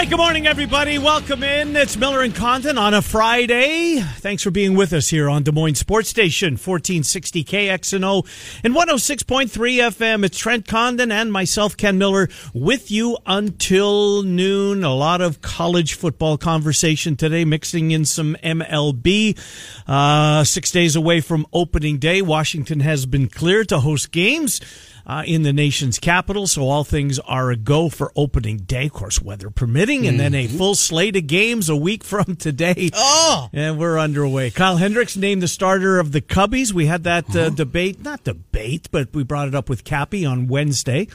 [0.00, 0.98] Right, good morning, everybody.
[0.98, 1.74] Welcome in.
[1.74, 3.98] It's Miller and Condon on a Friday.
[3.98, 9.48] Thanks for being with us here on Des Moines Sports Station, 1460 KXNO and 106.3
[9.48, 10.22] FM.
[10.22, 14.84] It's Trent Condon and myself, Ken Miller, with you until noon.
[14.84, 19.38] A lot of college football conversation today, mixing in some MLB.
[19.86, 24.60] Uh, six days away from opening day, Washington has been cleared to host games
[25.06, 26.46] uh, in the nation's capital.
[26.46, 30.34] So all things are a go for opening day, of course, weather permitting, and then
[30.34, 32.90] a full slate of games a week from today.
[32.92, 34.50] Oh, And we're underway.
[34.50, 36.72] Kyle Hendricks named the starter of the Cubbies.
[36.72, 40.48] We had that uh, debate, not debate, but we brought it up with Cappy on
[40.48, 41.08] Wednesday.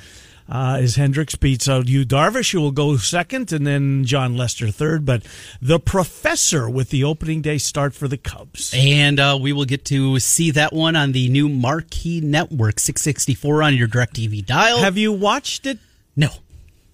[0.50, 4.70] Uh, as Hendricks beats out Yu, Darvish, who will go second, and then Jon Lester
[4.70, 5.06] third.
[5.06, 5.24] But
[5.62, 8.74] the professor with the opening day start for the Cubs.
[8.76, 13.64] and uh, we will get to see that one on the new Marquee Network 664
[13.64, 14.80] on your DirecTV dial.
[14.80, 15.80] Have you watched it?
[16.18, 16.30] no,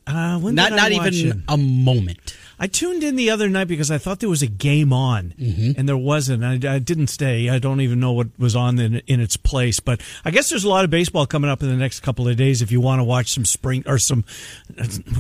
[0.06, 1.38] Uh, when not not even it?
[1.48, 2.36] a moment.
[2.59, 5.88] I tuned in the other night because I thought there was a game on, and
[5.88, 6.44] there wasn't.
[6.44, 7.50] I, I didn't stay.
[7.50, 9.80] I don't even know what was on in, in its place.
[9.80, 12.35] But I guess there's a lot of baseball coming up in the next couple of
[12.35, 12.63] days.
[12.63, 14.25] If you want to watch some spring or some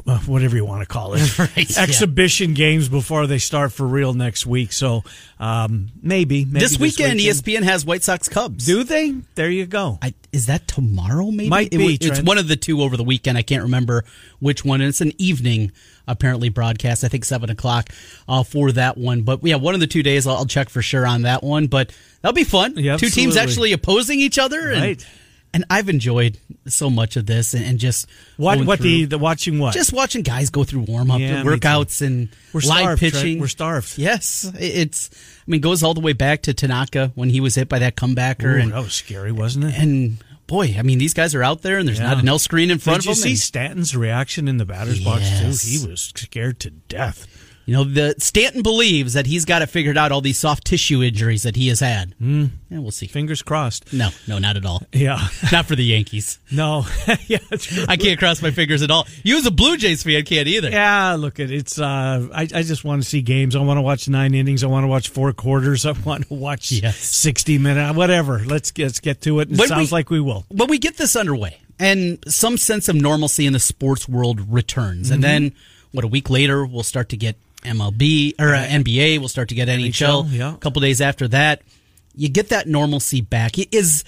[0.07, 1.83] uh, whatever you want to call it, Right, yeah.
[1.83, 4.71] exhibition games before they start for real next week.
[4.73, 5.03] So
[5.39, 8.65] um, maybe, maybe this weekend, E ESPN has White Sox Cubs.
[8.65, 9.11] Do they?
[9.35, 9.99] There you go.
[10.01, 11.31] I, is that tomorrow?
[11.31, 12.27] Maybe Might It- be, It's Trent.
[12.27, 13.37] one of the two over the weekend.
[13.37, 14.03] I can't remember
[14.39, 14.81] which one.
[14.81, 15.71] And it's an evening
[16.07, 17.03] apparently broadcast.
[17.03, 17.89] I think seven o'clock
[18.27, 19.21] uh, for that one.
[19.23, 21.67] But yeah, one of the two days I'll, I'll check for sure on that one.
[21.67, 21.91] But
[22.21, 22.73] that'll be fun.
[22.77, 24.69] Yeah, two teams actually opposing each other.
[24.71, 25.05] And, Right.
[25.53, 28.05] And I've enjoyed so much of this and, and just
[28.35, 28.59] What?
[28.65, 29.73] What the, through- the watching what?
[29.73, 33.39] just watching guys go through warm up Yeah, workouts and We're live starved, pitching.
[33.39, 33.97] We're starved.
[33.97, 35.09] Yes, it's.
[35.13, 37.95] I mean, goes all the way back to Tanaka when he was hit by that
[37.95, 39.75] comebacker, Ooh, and that was scary, wasn't it?
[39.79, 42.07] and boy, I mean, these guys are out there, and there's Yeah.
[42.07, 43.23] not an L screen in front Did you of them.
[43.23, 45.69] see and- Stanton's reaction in the batter's box too?
[45.69, 47.27] He was scared to death.
[47.67, 51.03] You know, the Stanton believes that he's got it figured out all these soft tissue
[51.03, 52.15] injuries that he has had.
[52.17, 52.49] Mm.
[52.69, 53.07] Yeah, we'll see.
[53.07, 53.91] Fingers crossed.
[53.91, 54.83] No, no, not at all.
[54.93, 55.19] Yeah.
[55.51, 56.39] not for the Yankees.
[56.49, 56.85] No.
[57.27, 57.83] yeah, true.
[57.89, 59.05] I can't cross my fingers at all.
[59.21, 60.69] You as a Blue Jays fan can't either.
[60.69, 61.77] Yeah, look at it's.
[61.77, 63.53] Uh, I I just want to see games.
[63.53, 64.63] I want to watch nine innings.
[64.63, 65.85] I want to watch four quarters.
[65.85, 66.95] I want to watch Yes.
[66.97, 67.97] sixty minutes.
[67.97, 68.39] Whatever.
[68.45, 69.51] Let's get let's get to it.
[69.51, 70.45] It When sounds we- like we will.
[70.49, 75.07] But we get this underway, and some sense of normalcy in the sports world returns,
[75.07, 75.13] Mm-hmm.
[75.15, 75.51] and then
[75.91, 76.05] what?
[76.05, 77.35] A week later, we'll start to get
[77.67, 79.19] MLB or uh, NBA.
[79.19, 80.25] We'll start to get NHL.
[80.25, 80.53] NHL, yeah.
[80.53, 81.61] A couple days after that,
[82.15, 83.59] you get that normalcy back.
[83.59, 84.03] It is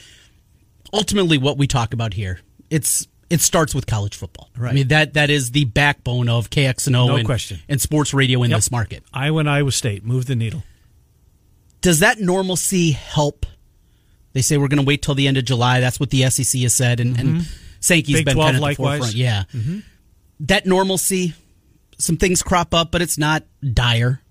[0.94, 2.40] ultimately what we talk about here.
[2.70, 4.50] It's it starts with college football.
[4.58, 4.72] Right.
[4.72, 7.60] I mean that that is the backbone of KXNO No and, question.
[7.70, 8.58] and sports radio in Yep.
[8.58, 9.04] this market.
[9.14, 10.64] Iowa and Iowa State move the needle.
[11.82, 13.46] Does that normalcy help?
[14.34, 15.80] They say we're going to wait till the end of July.
[15.80, 17.48] That's what the SEC has said, and, and
[17.80, 18.20] Sankey's Mm-hmm.
[18.20, 19.14] Big been 12 kind of the forefront.
[19.16, 19.44] Yeah,
[20.42, 21.34] that normalcy.
[22.00, 23.44] Some things crop up, but it's not
[23.74, 24.22] dire.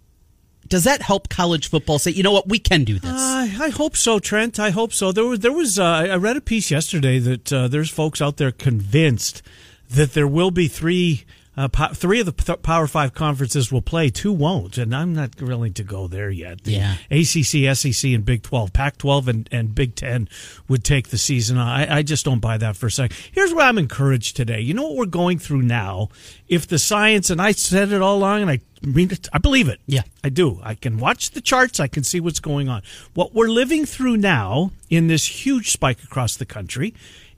[0.69, 1.99] Does that help college football?
[1.99, 3.11] Say, you know what, we can do this.
[3.11, 4.59] Uh, I hope so, Trent.
[4.59, 5.13] I hope so.
[5.13, 5.79] There was there was.
[5.79, 9.43] Uh, I read a piece yesterday that uh, there's folks out there convinced
[9.91, 11.25] that there will be three.
[11.59, 15.13] Uh, po- three of the p- Power Five conferences will play, two won't, and I'm
[15.13, 16.63] not willing to go there yet.
[16.63, 16.95] The Yeah.
[17.11, 20.29] ACC, SEC, and Big Twelve, Pac twelve, and, and Big Ten
[20.69, 21.59] would take the season.
[21.59, 23.17] I, I just don't buy that for a second.
[23.33, 24.61] Here's what I'm encouraged today.
[24.61, 26.11] You know what we're going through now?
[26.47, 29.69] If the science, and I said it all along, and I mean it, I believe
[29.69, 29.81] it.
[29.89, 30.03] Yeah.
[30.23, 30.61] I do.
[30.63, 31.81] I can watch the charts.
[31.81, 32.83] I can see what's going on.
[33.15, 36.95] What we're living through now in this huge spike across the country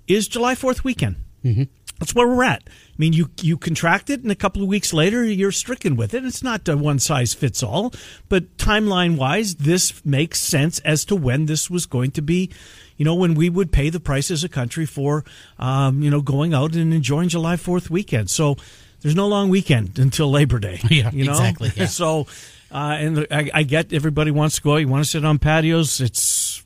[0.07, 1.17] is July 4th weekend.
[1.43, 1.63] Mm-hmm.
[2.01, 2.63] That's where we're at.
[2.67, 6.15] I mean, you you contract it, and a couple of weeks later, you're stricken with
[6.15, 6.25] it.
[6.25, 7.93] It's not a one size fits all,
[8.31, 12.51] but timeline wise, this makes sense as to when this was going to be.
[12.97, 15.25] You know, when we would pay the price as a country for,
[15.59, 18.31] um, you know, going out and enjoying July Fourth weekend.
[18.31, 18.57] So
[19.03, 20.81] there's no long weekend until Labor Day.
[20.91, 21.33] Yeah, you know?
[21.33, 21.87] exactly, yeah.
[21.87, 22.27] so,
[22.73, 24.77] uh, and I, I get everybody wants to go.
[24.77, 26.01] You want to sit on patios.
[26.01, 26.63] It's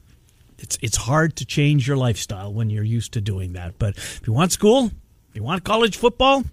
[0.58, 3.80] it's it's hard to change your lifestyle when you're used to doing that.
[3.80, 4.92] But if you want school,
[5.36, 6.44] you want college football,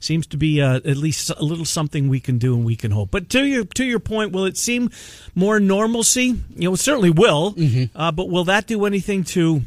[0.00, 2.90] seems to be uh, at least a little something we can do and we can
[2.90, 3.10] hope.
[3.10, 4.90] But to your to your point, will it seem
[5.34, 6.26] more normalcy?
[6.56, 7.54] You know, it certainly will.
[7.94, 9.62] Uh, but will that do anything to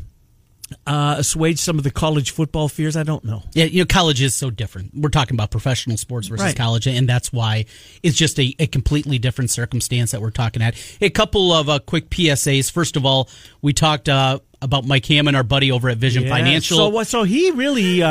[0.87, 2.97] uh, assuage some of the college football fears?
[2.97, 3.43] I don't know.
[3.53, 4.91] Yeah, you know, college is so different.
[4.95, 6.55] We're talking about professional sports versus Right.
[6.55, 7.65] college, and that's why
[8.03, 10.75] it's just a, a completely different circumstance that we're talking at.
[11.01, 12.71] A couple of uh, quick PSAs.
[12.71, 13.29] First of all,
[13.61, 16.77] we talked uh, about Mike Hammond, our buddy over at Vision Yeah, Financial.
[16.91, 17.03] So?
[17.03, 18.01] So he really.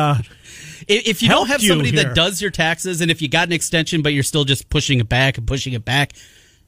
[0.88, 4.02] If you don't have somebody that does your taxes, and if you got an extension,
[4.02, 6.12] but you're still just pushing it back and pushing it back,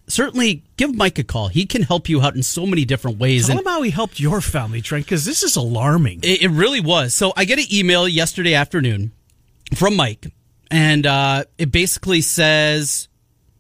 [0.09, 1.49] certainly give Mike a call.
[1.49, 3.47] He can help you out in so many different ways.
[3.47, 6.21] tell And him how he helped your family, Trent, because this is alarming.
[6.23, 7.15] it, it really was.
[7.15, 9.13] So I get an email yesterday afternoon
[9.75, 10.27] from Mike,
[10.71, 13.09] and uh, it basically says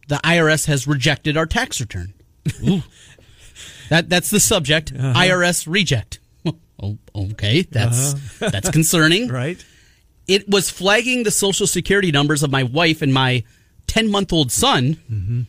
[0.08, 2.14] the IRS has rejected our tax return.
[3.88, 4.92] that that's the subject.
[4.96, 5.12] Uh-huh.
[5.14, 6.20] IRS reject.
[6.78, 9.28] Oh, okay, that's that's concerning.
[9.32, 9.64] right?
[10.26, 13.44] It was flagging the social security numbers of my wife and my
[13.86, 15.42] 10 month old son Mm-hmm.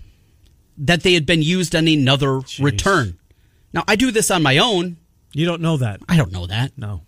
[0.79, 3.18] that they had been used on another return.
[3.74, 4.97] Now, I do this on my own.
[5.33, 6.01] You don't know that.
[6.07, 6.71] I don't know that.
[6.77, 7.01] No.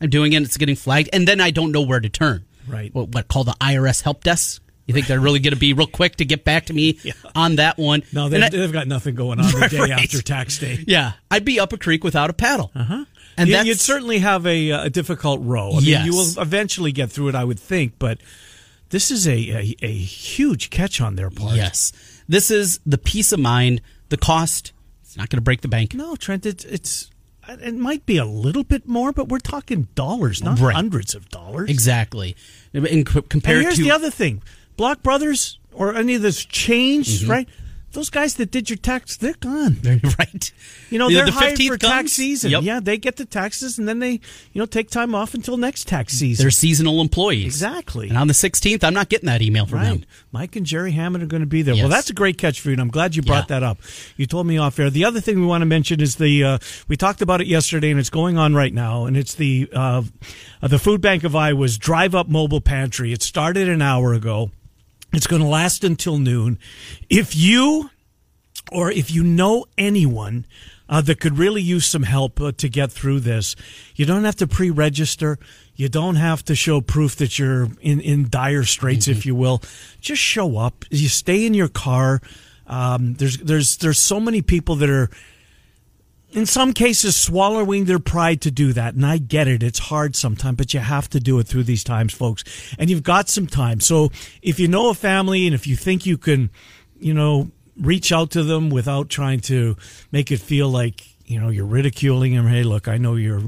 [0.00, 2.44] I'm doing it, it's getting flagged, and then I don't know where to turn.
[2.68, 2.94] Right.
[2.94, 4.60] What, what called the IRS help desk?
[4.86, 6.98] You think they're really going to be real quick to get back to me
[7.34, 8.02] on that one?
[8.12, 9.90] No, they've, I- they've got nothing going on the day Right.
[9.92, 10.84] after tax day.
[10.86, 12.70] yeah, I'd be up a creek without a paddle.
[12.74, 13.04] Uh-huh.
[13.36, 15.72] And You- you'd certainly have a, a difficult row.
[15.72, 16.04] I Yes.
[16.04, 18.18] mean, you will eventually get through it, I would think, but
[18.90, 21.56] this is a, a, a huge catch on their part.
[21.56, 21.92] yes,
[22.28, 24.72] this is the peace of mind, the cost.
[25.02, 25.94] It's not going to break the bank.
[25.94, 27.10] No, Trent, it, it's
[27.48, 30.74] it might be a little bit more, but we're talking dollars, not Right.
[30.74, 31.68] hundreds of dollars.
[31.68, 32.34] Exactly.
[32.72, 34.42] In co- And here's to the other thing:
[34.76, 37.30] Block Brothers or any of this changed, Mm-hmm.
[37.30, 37.48] right?
[37.94, 39.78] Those guys that did your tax, they're gone.
[40.18, 40.52] right.
[40.90, 42.50] You know, they're the hired 15th for tax season.
[42.50, 42.62] Yep.
[42.64, 44.20] Yeah, they get the taxes, and then they, you
[44.60, 46.42] know, take time off until next tax season.
[46.44, 47.46] They're seasonal employees.
[47.46, 48.08] Exactly.
[48.08, 49.88] And on the 16th, I'm not getting that email from Right.
[49.90, 50.04] them.
[50.32, 51.74] Mike and Jerry Hammond are going to be there.
[51.74, 51.82] Yes.
[51.84, 53.60] Well, that's a great catch for you, and I'm glad you brought Yeah.
[53.60, 53.78] that up.
[54.16, 54.90] You told me off air.
[54.90, 56.58] The other thing we want to mention is the uh,
[56.88, 60.02] we talked about it yesterday, and it's going on right now, and it's the uh,
[60.60, 63.12] the Food Bank of Iowa's Drive Up Mobile Pantry.
[63.12, 64.50] It started an hour ago.
[65.14, 66.58] It's going to last until noon.
[67.08, 67.90] If you
[68.72, 70.46] or if you know anyone
[70.88, 73.56] uh, that could really use some help uh, to get through this,
[73.94, 75.38] you don't have to pre-register.
[75.76, 79.62] You don't have to show proof that you're in, in dire straits, if you will.
[80.00, 80.84] Just show up.
[80.90, 82.20] You stay in your car.
[82.66, 85.10] Um, there's there's there's so many people that are
[86.34, 88.94] in some cases swallowing their pride to do that.
[88.94, 89.62] And i get it.
[89.62, 92.44] It's hard sometimes but you have to do it through these times folks.
[92.78, 93.80] And you've got some time.
[93.80, 94.10] So
[94.42, 96.50] if you know a family and if you think you can
[96.98, 97.50] you know
[97.80, 99.76] reach out to them without trying to
[100.12, 102.46] make it feel like you know you're ridiculing them.
[102.46, 103.42] Hey look i know you're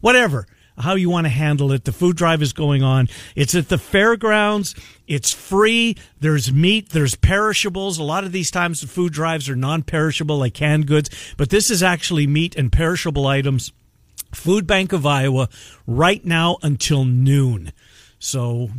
[0.00, 0.46] whatever
[0.80, 1.84] how you want to handle it.
[1.84, 3.08] The food drive is going on.
[3.36, 4.74] It's at the fairgrounds.
[5.06, 5.96] It's free.
[6.20, 6.90] There's meat.
[6.90, 7.98] There's perishables.
[7.98, 11.70] A lot of these times the food drives are non-perishable like canned goods, but this
[11.70, 13.72] is actually meat and perishable items.
[14.32, 15.48] Food Bank of Iowa
[15.86, 17.72] right now until noon.
[18.20, 18.70] So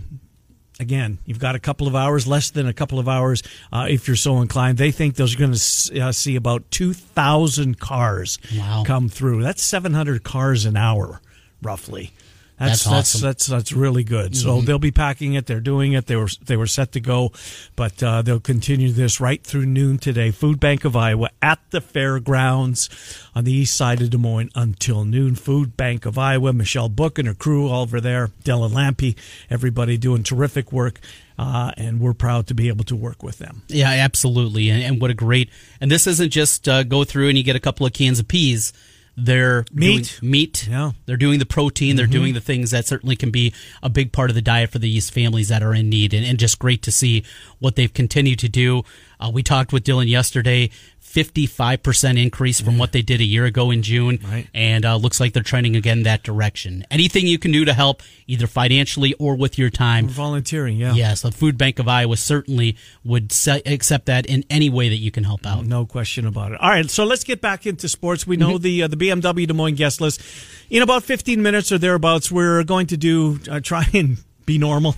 [0.80, 4.08] again, you've got a couple of hours, less than a couple of hours, uh, if
[4.08, 4.78] you're so inclined.
[4.78, 8.84] They think they're going to uh, see about 2,000 cars Wow.
[8.86, 9.44] come through.
[9.44, 11.22] That's 700 cars an hour,
[11.62, 12.12] roughly.
[12.60, 13.28] That's That's that's awesome.
[13.28, 14.38] that's that's really good.
[14.38, 15.48] So they'll be packing it.
[15.48, 16.06] They're doing it.
[16.06, 17.32] They were they were set to go,
[17.76, 20.30] but uh, they'll continue this right through noon today.
[20.30, 22.88] Food Bank of Iowa at the fairgrounds
[23.34, 25.34] on the east side of Des Moines until noon.
[25.34, 26.54] Food Bank of Iowa.
[26.54, 28.28] Michelle Book and her crew all over there.
[28.44, 29.16] Dylan Lampy,
[29.50, 31.00] everybody doing terrific work,
[31.40, 33.64] uh, and we're proud to be able to work with them.
[33.70, 34.70] Yeah, absolutely.
[34.70, 35.50] And, and what a great.
[35.80, 38.28] And this isn't just uh, go through and you get a couple of cans of
[38.28, 38.72] peas.
[39.18, 40.20] They're Meat.
[40.22, 40.68] meat.
[40.70, 40.78] Yeah.
[40.78, 40.98] Mm-hmm.
[41.06, 41.96] They're doing the protein.
[41.96, 43.54] They're doing the things that certainly can be
[43.84, 46.14] a big part of the diet for these families that are in need.
[46.14, 47.24] And, and just great to see
[47.60, 48.84] what they've continued to do.
[49.20, 50.70] Uh, we talked with Dylan yesterday.
[51.14, 54.20] 55% increase from what they did a year ago in June.
[54.24, 54.48] Right.
[54.54, 56.86] And uh, looks like they're trending again that direction.
[56.92, 60.94] Anything you can do to help, either financially or with your time, Volunteering, yeah.
[60.94, 64.98] Yes, the Food Bank of Iowa certainly would se- accept that in any way that
[64.98, 65.66] you can help out.
[65.66, 66.62] No question about it.
[66.62, 68.26] All right, so let's get back into sports.
[68.28, 68.64] We know Mm-hmm.
[68.64, 70.22] the uh, the BMW Des Moines guest list.
[70.70, 74.96] In about 15 minutes or thereabouts, we're going to do uh, try and be normal.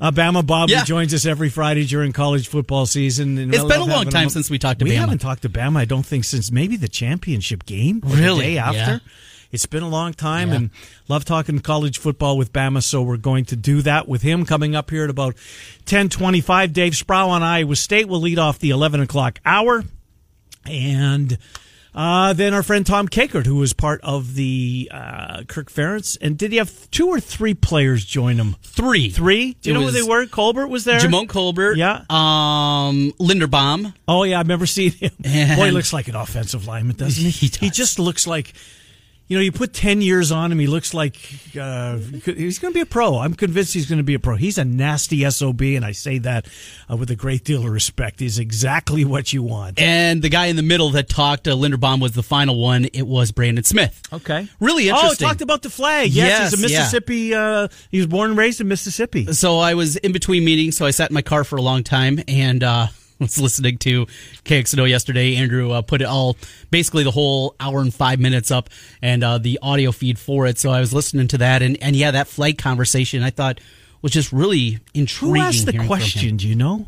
[0.00, 0.84] Uh, Bama Bob Yeah.
[0.84, 3.38] joins us every Friday during college football season.
[3.38, 4.30] And It's been a long time him.
[4.30, 4.94] since we talked to we Bama.
[4.94, 8.00] We haven't talked to Bama, I don't think, since maybe the championship game.
[8.04, 8.36] Really?
[8.38, 8.78] The day after.
[8.78, 8.98] Yeah.
[9.52, 10.56] It's been a long time Yeah.
[10.56, 10.70] and
[11.08, 14.74] love talking college football with Bama, so we're going to do that with him coming
[14.74, 15.34] up here at about
[15.86, 16.72] 1025.
[16.72, 19.84] Dave Sproul on Iowa State will lead off the 11 o'clock hour.
[20.64, 21.38] And
[21.96, 26.18] uh, then our friend Tom Kakert, who was part of the uh, Kirk Ferentz.
[26.20, 28.54] And did he have two or three players join him?
[28.62, 29.08] Three.
[29.10, 29.54] Three?
[29.54, 30.26] Do you It know who they were?
[30.26, 31.00] Colbert was there?
[31.00, 31.76] Djimon Colbert.
[31.76, 32.04] Yeah.
[32.10, 33.94] Um, Linderbaum.
[34.06, 35.10] Oh, yeah, I've never seen him.
[35.24, 37.30] And- Boy, he looks like an offensive lineman, doesn't he?
[37.56, 37.76] He does.
[37.76, 38.52] just looks like
[39.28, 41.16] you know, you put 10 years on him, he looks like
[41.60, 43.18] uh, he's going to be a pro.
[43.18, 44.36] I'm convinced he's going to be a pro.
[44.36, 46.46] He's a nasty SOB, and I say that
[46.88, 48.20] uh, with a great deal of respect.
[48.20, 49.80] He's exactly what you want.
[49.80, 52.84] And the guy in the middle that talked, uh, Linderbaum was the final one.
[52.92, 54.00] It was Brandon Smith.
[54.12, 54.48] Okay.
[54.60, 55.26] Really interesting.
[55.26, 56.10] Oh, talked about the flag.
[56.10, 56.78] Yes, Yes, he's a yeah.
[56.78, 57.34] Mississippi.
[57.34, 59.32] Uh, he was born and raised in Mississippi.
[59.32, 61.82] So I was in between meetings, so I sat in my car for a long
[61.82, 62.86] time and uh,
[63.20, 64.06] was listening to
[64.44, 65.36] KXNO yesterday.
[65.36, 66.36] Andrew uh, put it all,
[66.70, 68.70] basically the whole hour and five minutes up,
[69.02, 70.58] and uh, the audio feed for it.
[70.58, 73.60] So I was listening to that, and, and yeah, that flight conversation I thought
[74.02, 75.36] was just really intriguing.
[75.36, 76.00] Who asked the hearing from him.
[76.00, 76.36] question?
[76.36, 76.86] Do you know?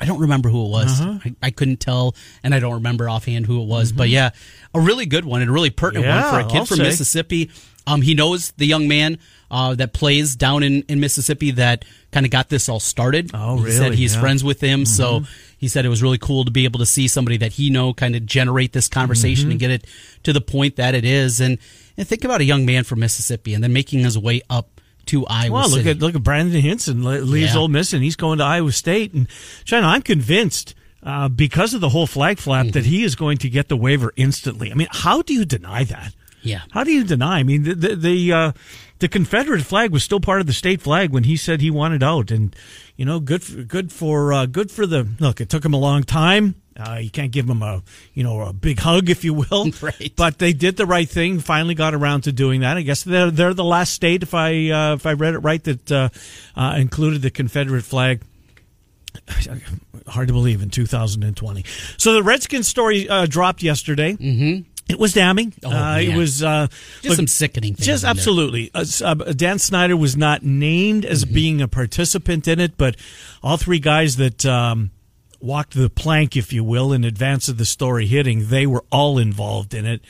[0.00, 1.00] I don't remember who it was.
[1.00, 1.18] Uh-huh.
[1.24, 3.92] I, I couldn't tell, and I don't remember offhand who it was.
[3.92, 4.30] But yeah,
[4.74, 6.18] a really good one and a really pertinent Mm-hmm.
[6.18, 6.82] Yeah, one for a kid I'll from say.
[6.82, 7.50] Mississippi.
[7.86, 12.26] Um, he knows the young man uh, that plays down in, in Mississippi that kind
[12.26, 13.30] of got this all started.
[13.32, 13.96] Oh, He said really?
[13.96, 14.16] he's Yeah.
[14.16, 14.20] Mm-hmm.
[14.24, 15.22] friends with him, so
[15.58, 17.92] he said it was really cool to be able to see somebody that he know
[17.94, 19.50] kind of generate this conversation Mm-hmm.
[19.52, 19.84] and get it
[20.24, 21.40] to the point that it is.
[21.40, 21.58] And,
[21.96, 25.24] and think about a young man from Mississippi and then making his way up to
[25.26, 25.90] Iowa Well, look City.
[25.90, 27.60] at look at Brandon Hinson leaves Yeah.
[27.60, 29.14] Ole Miss and he's going to Iowa State.
[29.14, 29.28] And
[29.64, 33.48] China, I'm convinced uh, because of the whole flag flap that he is going to
[33.48, 34.72] get the waiver instantly.
[34.72, 36.12] I mean, how do you deny that?
[36.42, 36.62] Yeah.
[36.72, 37.38] How do you deny?
[37.38, 38.52] I mean, the the the, uh,
[38.98, 42.02] the Confederate flag was still part of the state flag when he said he wanted
[42.02, 42.54] out, and
[42.96, 45.40] you know, good for, good for uh, good for the look.
[45.40, 46.54] It took him a long time.
[46.78, 47.82] Uh, you can't give him a
[48.14, 49.70] you know a big hug, if you will.
[49.80, 50.12] Right.
[50.16, 51.40] But they did the right thing.
[51.40, 52.76] Finally, got around to doing that.
[52.76, 55.62] I guess they're they're the last state, if I uh, if I read it right,
[55.64, 56.08] that uh,
[56.56, 58.22] uh, included the Confederate flag.
[60.06, 61.64] Hard to believe in 2020.
[61.96, 64.12] So the Redskins story uh, dropped yesterday.
[64.12, 64.70] Mm-hmm.
[64.88, 65.52] It was damning.
[65.64, 66.68] Oh, uh, it was uh,
[67.02, 68.70] Just some sickening things Just absolutely.
[68.72, 71.34] Uh, uh, Dan Snyder was not named as Mm-hmm.
[71.34, 72.96] being a participant in it, but
[73.42, 74.92] all three guys that um,
[75.40, 79.18] walked the plank, if you will, in advance of the story hitting, they were all
[79.18, 80.02] involved in it.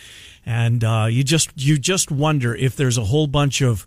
[0.45, 3.85] And uh, you just you just wonder if there's a whole bunch of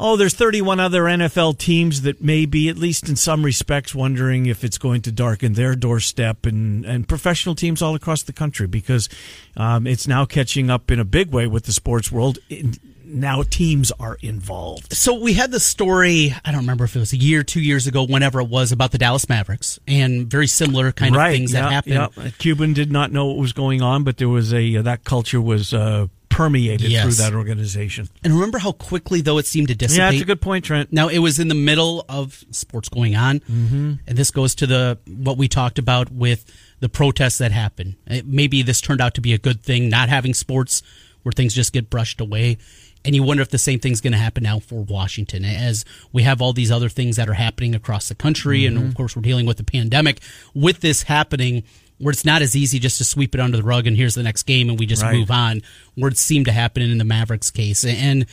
[0.00, 4.46] Oh, there's 31 other NFL teams that may be, at least in some respects, wondering
[4.46, 8.68] if it's going to darken their doorstep and, and professional teams all across the country
[8.68, 9.08] because
[9.56, 12.38] um, it's now catching up in a big way with the sports world.
[12.48, 12.74] In,
[13.08, 14.92] now teams are involved.
[14.92, 17.86] So we had the story, I don't remember if it was a year, two years
[17.86, 21.72] ago, whenever it was, about the Dallas Mavericks and very similar kind of things that
[21.72, 21.94] happened.
[21.94, 22.30] yeah.
[22.38, 25.72] Cuban did not know what was going on, but there was a that culture was
[25.72, 26.06] uh,
[26.38, 27.02] permeated Yes.
[27.02, 28.08] through that organization.
[28.22, 29.98] And remember how quickly, though, it seemed to dissipate?
[29.98, 30.92] Yeah, that's a good point, Trent.
[30.92, 33.94] Now it was in the middle of sports going on, mm-hmm.
[34.06, 36.44] and this goes to the what we talked about with
[36.78, 37.96] the protests that happened.
[38.24, 40.80] Maybe this turned out to be a good thing, not having sports
[41.24, 42.56] where things just get brushed away.
[43.04, 46.22] And you wonder if the same thing's going to happen now for Washington, as we
[46.22, 48.86] have all these other things that are happening across the country, and Mm-hmm.
[48.88, 50.20] of course we're dealing with the pandemic.
[50.54, 51.64] With this happening,
[51.98, 54.22] where it's not as easy just to sweep it under the rug and here's the
[54.22, 55.14] next game and we just Right.
[55.16, 55.62] move on,
[55.94, 58.26] where it seemed to happen in the Mavericks case, and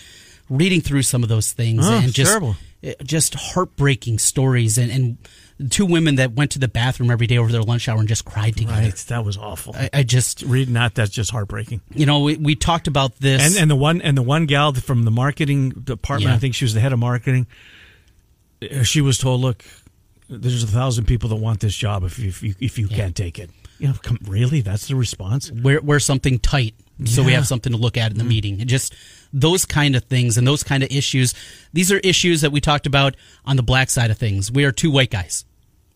[0.50, 2.56] reading through some of those things Oh, and just terrible.
[3.04, 7.52] just heartbreaking stories and, and two women that went to the bathroom every day over
[7.52, 8.74] their lunch hour and just cried together.
[8.82, 9.74] Right, that was awful.
[9.76, 11.82] I, I just, Reading that, that's just heartbreaking.
[11.96, 13.42] you know, we, we talked about this.
[13.42, 16.36] And and the one and the one gal from the marketing department, Yeah.
[16.36, 17.48] I think she was the head of marketing.
[18.62, 19.64] uh, She was told, "Look,
[20.30, 22.04] there's a thousand people that want this job.
[22.04, 24.96] If you, if you, if you can't take it, you know, come, really, that's the
[24.96, 28.30] response." wear, wear something tight so we have something to look at in the mm.
[28.30, 28.62] meeting.
[28.62, 28.96] And just
[29.34, 31.34] those kind of things and those kind of issues.
[31.74, 34.52] These are issues that we talked about on the black side of things.
[34.52, 35.44] We are two white guys.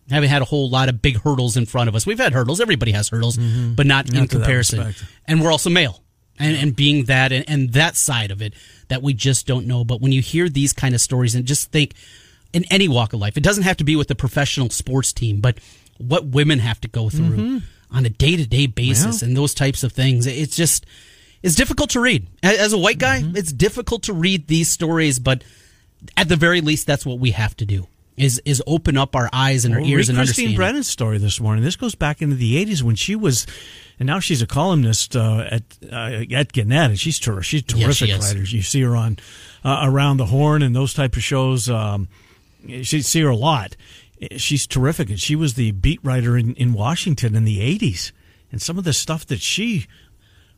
[0.09, 2.05] Haven't had a whole lot of big hurdles in front of us.
[2.05, 2.59] We've had hurdles.
[2.59, 3.75] Everybody has hurdles, mm-hmm.
[3.75, 4.93] but not, in Not that comparison.
[5.25, 6.03] And we're also male.
[6.41, 8.53] And, and being that and, and that side of it
[8.87, 9.83] that we just don't know.
[9.83, 11.93] But when you hear these kind of stories and just think
[12.53, 15.39] in any walk of life, it doesn't have to be with the professional sports team,
[15.39, 15.57] but
[15.97, 19.27] what women have to go through on a day to day basis Yeah.
[19.27, 20.25] and those types of things.
[20.27, 20.85] It's just,
[21.43, 22.27] it's difficult to read.
[22.43, 25.43] As a white guy, it's difficult to read these stories, but
[26.15, 27.87] at the very least, that's what we have to do.
[28.15, 30.55] Is, is open up our eyes and our Well, ears and Christine understand.
[30.57, 31.63] Brennan's story this morning.
[31.63, 33.47] This goes back into the '80s when she was,
[33.97, 37.77] and now she's a columnist uh, at uh, at Gannett, and she's ter- she's a
[37.77, 38.39] Yes, terrific she writer.
[38.43, 39.19] You see her on
[39.63, 41.69] uh, Around the Horn and those type of shows.
[41.69, 42.09] Um,
[42.63, 43.75] you see her a lot.
[44.37, 48.11] She's terrific, and she was the beat writer in, in Washington in the '80s.
[48.51, 49.85] And some of the stuff that she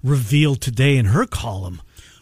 [0.04, 1.82] revealed today in her column,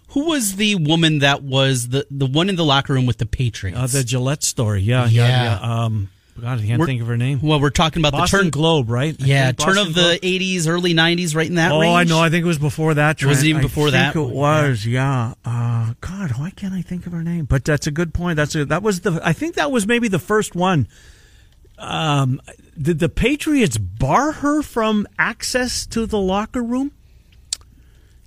[0.10, 3.26] Who was the woman that was the, the one in the locker room with the
[3.26, 3.78] Patriots?
[3.78, 4.82] uh, the Gillette story.
[4.82, 5.28] Yeah, yeah.
[5.28, 5.44] Yeah.
[5.60, 5.84] yeah.
[5.86, 6.10] Um,
[6.40, 7.40] God, I can't We're- think of her name.
[7.42, 8.50] well, we're talking about Boston the turn.
[8.52, 9.16] Globe, right?
[9.22, 10.20] I yeah, turn Boston of Globe.
[10.22, 11.96] the '80s, early '90s, right in that Oh, range.
[11.96, 12.20] I know.
[12.22, 13.24] I think it was before that.
[13.24, 13.46] Was it Trent.
[13.48, 14.20] even I before think that?
[14.20, 14.86] It was.
[14.86, 15.34] Yeah.
[15.46, 17.46] Uh, God, why can't I think of her name?
[17.46, 18.38] But that's a good point.
[18.38, 19.20] That's a, that was the.
[19.24, 20.88] I think that was maybe the first one.
[21.78, 22.42] Um,
[22.82, 26.92] did the Patriots bar her from access to the locker room?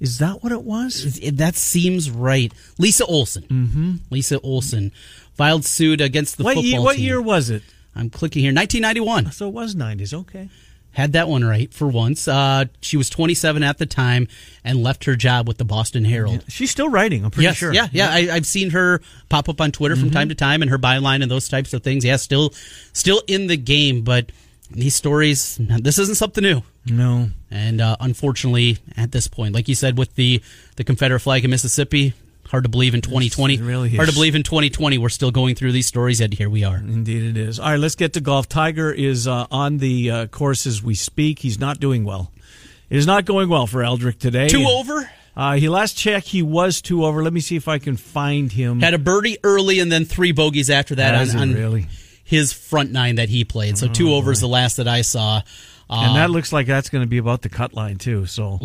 [0.00, 1.20] Is that what it was?
[1.20, 2.52] That seems right.
[2.78, 3.42] Lisa Olson.
[3.44, 3.92] Mm-hmm.
[4.10, 4.90] Lisa Olson
[5.34, 7.04] filed suit against the What football year, what team.
[7.04, 7.62] year was it?
[7.94, 8.52] I'm clicking here.
[8.54, 9.32] 1991.
[9.32, 10.14] So it was 90s.
[10.14, 10.48] Okay.
[10.92, 12.28] Had that one right for once.
[12.28, 14.28] Uh, she was 27 at the time
[14.62, 16.44] and left her job with the Boston Herald.
[16.48, 17.72] She's still writing, I'm pretty yes, sure.
[17.72, 18.10] Yeah, yeah.
[18.10, 20.14] I, I've seen her pop up on Twitter from Mm-hmm.
[20.14, 22.04] time to time and her byline and those types of things.
[22.04, 22.52] Yeah, still,
[22.92, 24.32] still in the game, but
[24.70, 26.60] these stories, this isn't something new.
[26.84, 27.30] No.
[27.50, 30.42] And uh, unfortunately, at this point, like you said, with the
[30.76, 32.12] the Confederate flag in Mississippi,
[32.52, 33.54] hard to believe in 2020.
[33.54, 34.98] It really hard to believe in 2020.
[34.98, 36.76] We're still going through these stories, and here we are.
[36.76, 37.58] Indeed, it is.
[37.58, 38.46] All right, let's get to golf.
[38.46, 41.38] Tiger is uh, on the uh, course as we speak.
[41.40, 42.30] He's not doing well.
[42.90, 44.48] It is not going well for Eldrick today.
[44.48, 45.10] Two over.
[45.34, 47.22] Uh, he last check he was two over.
[47.22, 48.80] Let me see if I can find him.
[48.80, 51.86] Had a birdie early and then three bogeys after that Has on, on really?
[52.22, 53.78] his front nine that he played.
[53.78, 55.40] So two overs the last that I saw.
[55.88, 58.26] Uh, and that looks like that's going to be about the cut line too.
[58.26, 58.58] So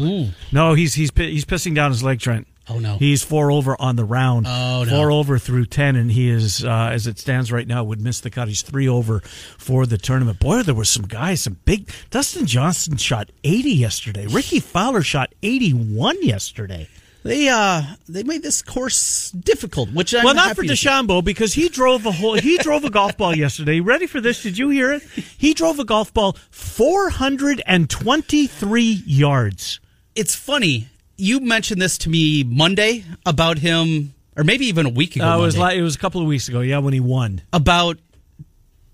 [0.52, 2.48] no, he's he's he's pissing down his leg, Trent.
[2.70, 2.98] Oh, no.
[2.98, 4.46] he's four over on the round.
[4.48, 4.90] Oh, no.
[4.90, 8.20] four over through ten, and he is uh, as it stands right now would miss
[8.20, 8.48] the cut.
[8.48, 9.22] He's three over
[9.58, 10.40] for the tournament.
[10.40, 11.90] Boy, there were some guys, some big.
[12.10, 14.28] Dustin Johnson shot eighty yesterday.
[14.28, 16.90] Rickie Fowler shot eighty one yesterday.
[17.24, 20.64] they uh they made this course difficult, which I'm well, not for.
[20.64, 22.36] DeChambeau because he drove a whole.
[22.36, 23.80] He drove a golf ball yesterday.
[23.80, 24.44] Ready for this?
[24.44, 25.04] Did you hear it?
[25.38, 29.80] He drove a golf ball four hundred and twenty three yards.
[30.16, 30.88] It's funny.
[31.18, 35.26] You mentioned this to me Monday about him, or maybe even a week ago.
[35.28, 36.62] Uh, it was like it was a couple of weeks ago.
[36.62, 37.42] Yeah, when he won.
[37.52, 37.98] about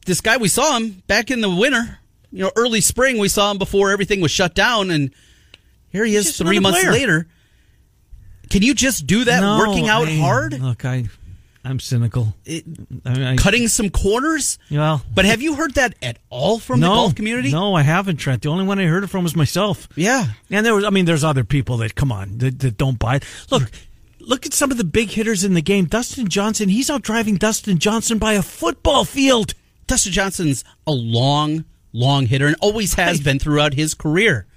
[0.06, 0.38] this guy.
[0.38, 2.00] We saw him back in the winter,
[2.32, 3.18] you know, early spring.
[3.18, 5.12] We saw him before everything was shut down, and
[5.89, 6.92] here he is three months player.
[6.94, 7.27] later.
[8.50, 11.06] Can you just do that No, working out I- hard, Look, I,
[11.65, 12.36] I'm cynical.
[12.46, 12.65] It-
[13.05, 14.58] I, mean, I, cutting some corners?
[14.70, 17.51] Well, But have you heard that at all from no, the golf community?
[17.51, 18.41] No, I haven't, Trent.
[18.41, 19.88] The only one I heard it from was myself.
[19.96, 20.25] Yeah.
[20.50, 23.15] And there was, I mean, there's other people that come on that, that don't buy
[23.17, 23.25] it.
[23.50, 23.72] Look,
[24.20, 25.86] look at some of the big hitters in the game.
[25.86, 29.53] Dustin Johnson, he's out driving Dustin Johnson by a football field.
[29.88, 34.48] Dustin Johnson's a long, long hitter and always has been throughout his career.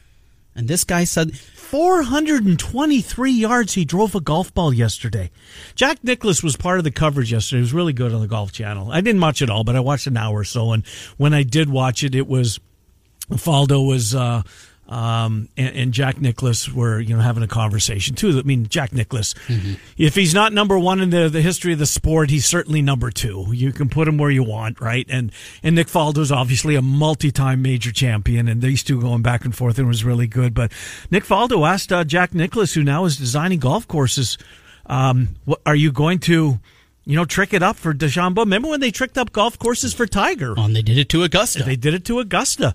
[0.56, 5.32] And this guy said, 423 yards he drove a golf ball yesterday.
[5.74, 7.58] Jack Nicklaus was part of the coverage yesterday.
[7.58, 8.92] It was really good on the Golf Channel.
[8.92, 10.72] I didn't watch it all, but I watched an hour or so.
[10.72, 10.86] And
[11.16, 12.60] when I did watch it, it was
[13.32, 14.42] Faldo was uh,
[14.88, 18.38] um, and, and Jack Nicklaus were you know having a conversation too.
[18.38, 19.34] I mean, Jack Nicklaus,
[19.96, 23.10] if he's not number one in the, the history of the sport, he's certainly number
[23.10, 23.46] two.
[23.50, 25.06] You can put him where you want, right?
[25.08, 29.54] And and Nick Faldo's obviously a multi-time major champion, and these two going back and
[29.54, 30.54] forth and was really good.
[30.54, 30.72] But
[31.10, 34.38] Nick Faldo asked uh, Jack Nicklaus, who now is designing golf courses,
[34.86, 36.60] um, what, are you going to?
[37.08, 38.38] You know, trick it up for DeChambeau.
[38.38, 40.54] Remember when they tricked up golf courses for Tiger?
[40.56, 41.62] oh, and they did it to Augusta.
[41.62, 42.74] They did it to Augusta.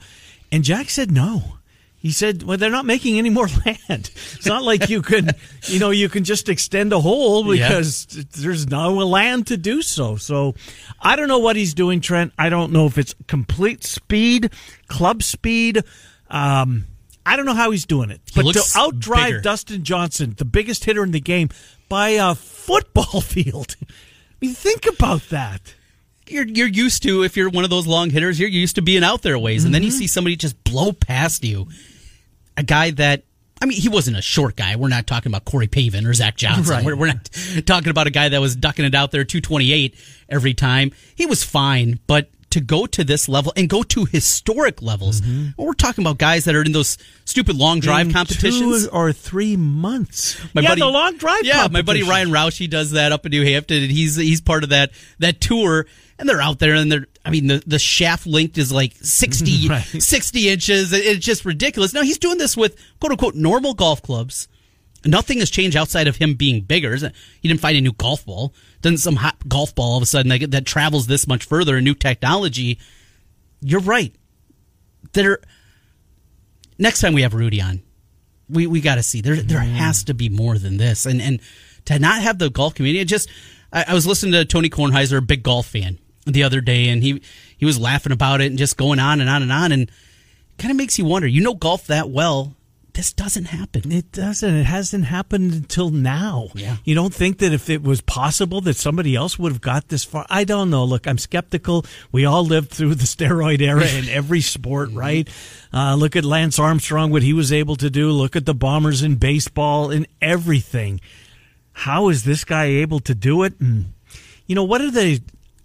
[0.54, 1.58] And Jack said no.
[2.02, 4.10] He said, well, they're not making any more land.
[4.10, 5.30] It's not like you can,
[5.66, 7.68] you know, you can just extend a hole Yeah.
[7.68, 10.16] because there's no land to do so.
[10.16, 10.56] So
[11.00, 12.34] I don't know what he's doing, Trent.
[12.40, 14.52] I don't know if it's complete speed,
[14.88, 15.84] club speed.
[16.30, 16.86] Um,
[17.24, 18.20] I don't know how he's doing it.
[18.36, 19.42] But to outdrive bigger.
[19.42, 21.50] Dustin Johnson, the biggest hitter in the game,
[21.88, 23.76] by a football field.
[23.80, 23.86] I
[24.42, 25.76] mean, think about that.
[26.28, 29.04] you're you're used to if you're one of those long hitters, you're used to being
[29.04, 29.86] out there ways, and then Mm-hmm.
[29.86, 31.68] you see somebody just blow past you.
[32.62, 33.24] A guy that
[33.62, 34.76] I mean, he wasn't a short guy.
[34.76, 36.74] We're not talking about Corey Pavin or Zach Johnson.
[36.76, 36.84] Right.
[36.86, 37.30] We're, we're not
[37.65, 39.95] talking about a guy that was ducking it out there 228
[40.30, 40.91] every time.
[41.15, 45.21] He was fine, but to go to this level and go to historic levels,
[45.58, 48.10] we're talking about guys that are in those stupid long drive Mm-hmm.
[48.10, 48.86] In competitions.
[48.88, 50.38] two or three months.
[50.54, 51.43] My yeah, buddy- the long drive.
[51.45, 52.04] Yeah, my buddy.
[52.04, 54.91] Ryan Roush, he does that up in New Hampton, and he's he's part of that
[55.19, 55.86] that tour.
[56.22, 59.68] And they're out there, and they're I mean the the shaft length is like 60,
[59.70, 59.82] Right.
[59.82, 60.94] 60 inches.
[60.94, 61.94] It's just ridiculous.
[61.94, 64.48] Now he's doing this with quote unquote normal golf clubs.
[65.04, 66.96] Nothing has changed outside of him being bigger.
[66.96, 68.54] He didn't find a new golf ball.
[68.82, 71.76] Doesn't some hot golf ball all of a sudden that, that travels this much further,
[71.76, 72.78] a new technology.
[73.62, 74.14] You're right.
[75.14, 75.40] There.
[76.78, 77.82] Next time we have Rudy on,
[78.52, 79.76] we we got to see there there mm-hmm.
[79.76, 81.40] has to be more than this and and
[81.86, 83.30] to not have the golf community it just
[83.72, 87.02] I, I was listening to Tony Kornheiser a big golf fan the other day and
[87.04, 87.22] he
[87.58, 89.92] he was laughing about it and just going on and on and on and
[90.58, 92.56] kind of makes you wonder you know golf that well
[92.94, 94.54] this doesn't happen It doesn't.
[94.54, 96.50] It hasn't happened until now.
[96.54, 96.76] Yeah.
[96.84, 100.04] You don't think that if it was possible that somebody else would have got this
[100.04, 100.26] far?
[100.30, 100.84] I don't know.
[100.84, 101.86] Look, I'm skeptical.
[102.12, 105.30] We all lived through the steroid era in every sport, right?
[105.74, 108.12] Uh, look at Lance Armstrong, what he was able to do.
[108.12, 111.00] Look at the Bombers in baseball and everything.
[111.72, 113.58] How is this guy able to do it?
[113.62, 113.94] And,
[114.48, 115.22] you know, what are they?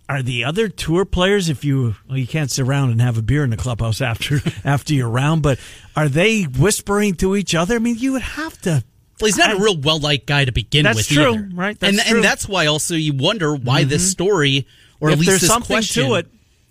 [0.09, 1.49] Are the other tour players?
[1.49, 4.41] If you well, you can't sit around and have a beer in the clubhouse after
[4.65, 5.59] after your round, but
[5.97, 7.75] are they whispering to each other?
[7.75, 8.85] I mean, you would have to
[9.21, 11.09] Well, he's not a I- real well liked guy to begin That's with.
[11.09, 11.49] true, either.
[11.55, 11.79] right?
[11.79, 12.05] That's and true.
[12.07, 12.15] Mm-hmm.
[12.17, 14.69] and that's why also you wonder why this story,
[15.01, 16.29] or If at least there's this something to question, it.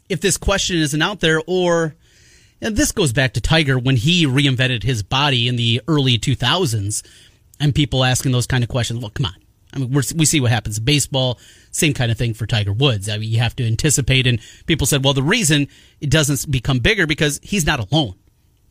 [0.07, 1.93] if this question isn't out there, or
[2.61, 7.03] and this goes back to Tiger when he reinvented his body in the early 2000s,
[7.59, 9.01] and people asking those kind of questions.
[9.01, 9.35] Well, come on.
[9.75, 11.39] I mean, we're, we see what happens in baseball.
[11.71, 13.09] Same kind of thing for Tiger Woods.
[13.09, 14.25] I mean, you have to anticipate.
[14.25, 15.67] And people said, well, the reason
[15.99, 18.15] it doesn't become bigger because he's not alone.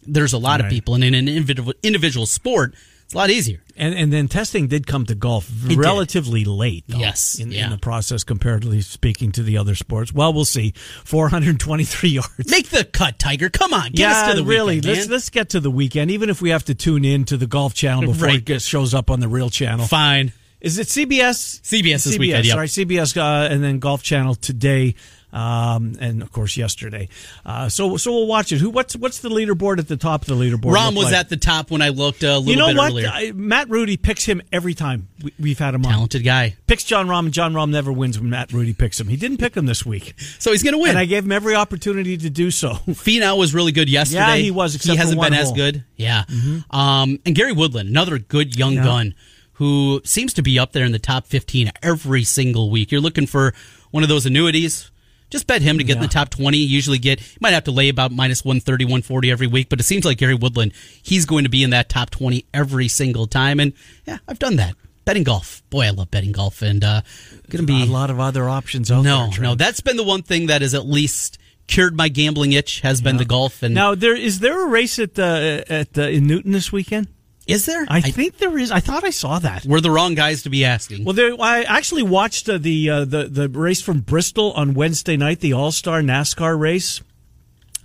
[0.06, 2.74] There's a lot of people, and in an individual, individual sport,
[3.06, 3.62] it's a lot easier.
[3.74, 5.78] And and then testing did come to golf did.
[5.78, 6.84] relatively late.
[6.88, 7.64] Though, Yes, in, yeah.
[7.64, 10.12] in the process, comparatively speaking to the other sports.
[10.12, 10.74] Well, we'll see.
[11.04, 12.50] 423 yards.
[12.50, 13.48] Make the cut, Tiger.
[13.48, 14.76] Come on, get yeah, us to the really.
[14.76, 17.36] weekend, let's let's get to the weekend, even if we have to tune in to
[17.38, 18.36] the golf channel before Right.
[18.40, 19.86] it gets, shows up on the real channel.
[19.86, 20.32] Fine.
[20.64, 21.60] Is it CBS?
[21.60, 22.56] CBS this CBS, weekend, yep.
[22.56, 24.94] Right, CBS, uh, and then Golf Channel today,
[25.30, 27.10] um, and of course yesterday.
[27.44, 28.60] Uh, so so we'll watch it.
[28.62, 28.70] Who?
[28.70, 30.74] What's what's the leaderboard at the top of the leaderboard?
[30.74, 31.14] Rahm was like?
[31.16, 32.90] at the top when I looked a little You know bit what?
[32.92, 33.10] earlier.
[33.12, 35.92] I, Matt Rudy picks him every time we, we've had him on.
[35.92, 36.56] Talented guy.
[36.66, 39.08] Picks Jon Rahm, and Jon Rahm never wins when Matt Rudy picks him.
[39.08, 40.90] He didn't pick him this week, So he's going to win.
[40.90, 42.70] and I gave him every opportunity to do so.
[42.88, 44.20] Finau was really good yesterday.
[44.20, 45.84] Yeah, he was, he hasn't been as good.
[45.96, 46.24] Yeah.
[46.70, 48.84] Um, and Gary Woodland, another good young Yeah.
[48.84, 49.14] gun
[49.54, 52.90] who seems to be up there in the top 15 every single week.
[52.92, 53.54] You're looking for
[53.90, 54.90] one of those annuities.
[55.30, 56.56] Just bet him to get in the top 20.
[56.58, 59.80] You usually get, you might have to lay about minus 130, 140 every week, but
[59.80, 63.26] it seems like Gary Woodland, he's going to be in that top 20 every single
[63.26, 63.58] time.
[63.58, 63.72] And
[64.06, 64.76] yeah, I've done that.
[65.04, 65.62] Betting golf.
[65.70, 66.62] Boy, I love betting golf.
[66.62, 67.00] And, uh,
[67.48, 67.82] going to be.
[67.82, 69.40] a lot of other options out No, there.
[69.40, 73.00] No, that's been the one thing that has at least cured my gambling itch has
[73.00, 73.62] been the golf.
[73.62, 77.08] And Now there is there a race at the at the, in Newton this weekend?
[77.46, 77.84] Is there?
[77.88, 78.70] I think there is.
[78.70, 79.64] I thought I saw that.
[79.66, 81.04] we're the wrong guys to be asking.
[81.04, 85.16] Well, there, I actually watched uh, the uh, the the race from Bristol on Wednesday
[85.16, 87.00] night, the All Star NASCAR race.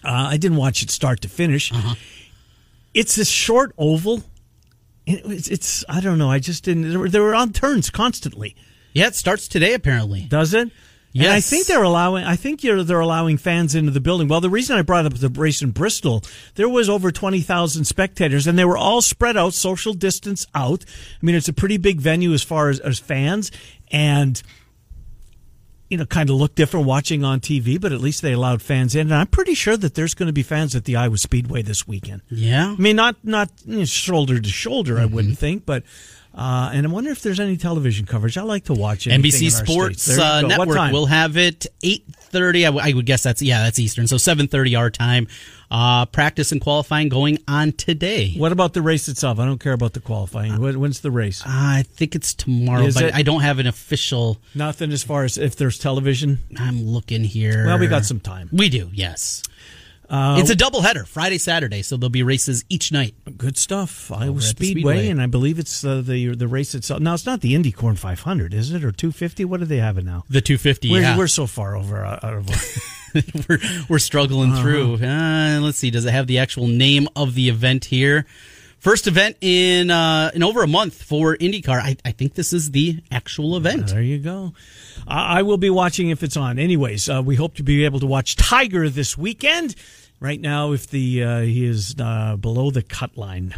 [0.04, 1.72] Uh, I didn't watch it start to finish.
[1.74, 1.95] Uh-huh.
[2.93, 4.24] It's a short oval.
[5.06, 6.32] It- It's, it's I don't know.
[6.32, 6.89] I just didn't.
[6.89, 8.56] They were, they were on turns constantly.
[8.93, 10.22] yeah, it starts today apparently.
[10.22, 10.69] Does it?
[11.15, 12.24] And I think they're allowing.
[12.24, 14.28] I think you're, they're allowing fans into the building.
[14.28, 16.24] Well, the reason I brought up the race in Bristol,
[16.56, 20.86] there was over twenty thousand spectators, and they were all spread out, social distance out.
[20.88, 23.52] I mean, it's a pretty big venue as far as, as fans,
[23.91, 24.41] and
[25.89, 27.82] you know, kind of look different watching on TV.
[27.82, 30.34] But at least they allowed fans in, and I'm pretty sure that there's going to
[30.34, 32.22] be fans at the Iowa Speedway this weekend.
[32.30, 32.76] Yeah.
[32.78, 35.04] I mean, not not you know, shoulder to shoulder, Mm-hmm.
[35.04, 35.84] I wouldn't think, but.
[36.34, 38.38] Uh, and I wonder if there's any television coverage.
[38.38, 40.18] I like to watch anything NBC Sports states.
[40.18, 42.65] There you uh, Network will have it eight thirty.
[42.65, 44.08] I, w- I would guess that's yeah, that's Eastern.
[44.08, 45.28] So seven thirty our time.
[45.72, 48.34] Uh, practice and qualifying going on today.
[48.36, 49.38] What about the race itself?
[49.38, 50.60] I don't care about the qualifying.
[50.60, 51.44] When- When's the race?
[51.46, 53.13] I think it's tomorrow, Is but it?
[53.15, 54.39] I don't have an official.
[54.56, 56.39] Nothing as far as if there's television.
[56.58, 57.65] I'm looking here.
[57.68, 58.50] Well, we got some time.
[58.52, 59.44] We do, yes.
[60.10, 63.13] Uh, it's a double header, Friday, Saturday, so there'll be races each night.
[63.38, 64.12] Good stuff.
[64.12, 65.08] Iowa Speedway, Speedway.
[65.10, 67.00] and I believe it's uh, the the race itself.
[67.00, 69.45] Now it's not the Indy Corn 500, is it, or 250?
[69.45, 70.24] What do they have it now?
[70.30, 71.17] The 250, We're, yeah.
[71.17, 72.50] we're so far over uh, out of.
[73.50, 73.58] We're,
[73.89, 74.62] we're struggling Uh-huh.
[74.62, 74.93] through.
[75.04, 75.89] Uh, let's see.
[75.89, 78.28] Does it have the actual name of the event here?
[78.78, 81.82] First event in uh, in over a month for IndyCar.
[81.82, 83.88] I, I think this is the actual event.
[83.88, 84.54] there you go.
[85.08, 86.60] I, I will be watching if it's on.
[86.60, 89.76] Anyways, uh, we hope to be able to watch Tiger this weekend.
[90.19, 93.55] Right now, if the uh, he is uh, below the cut line.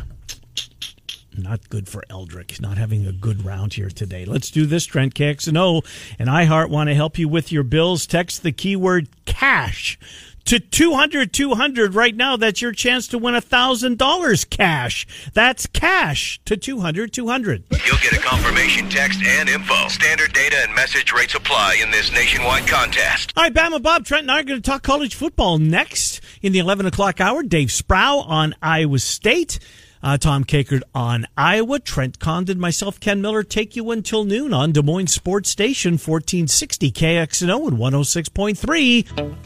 [1.35, 4.25] Not good for Eldrick, not having a good round here today.
[4.25, 5.85] Let's do this, Trent KXNO
[6.19, 8.05] and iHeart want to help you with your bills.
[8.05, 9.97] Text the keyword cash
[10.45, 12.37] to 200 200 right now.
[12.37, 15.07] That's your chance to win $1,000 cash.
[15.33, 17.63] That's cash to 200 200.
[17.71, 19.87] You'll get a confirmation text and info.
[19.87, 23.33] Standard data and message rates apply in this nationwide contest.
[23.35, 26.53] All right, Bama Bob, Trent, and I are going to talk college football next in
[26.53, 27.43] the 11 o'clock hour.
[27.43, 29.59] Dave Sproul on Iowa State.
[30.03, 31.79] Uh, Tom Kakert on Iowa.
[31.79, 36.91] Trent Condon, myself, Ken Miller, take you until noon on Des Moines Sports Station, 1460
[36.91, 39.41] KXNO and 106.3.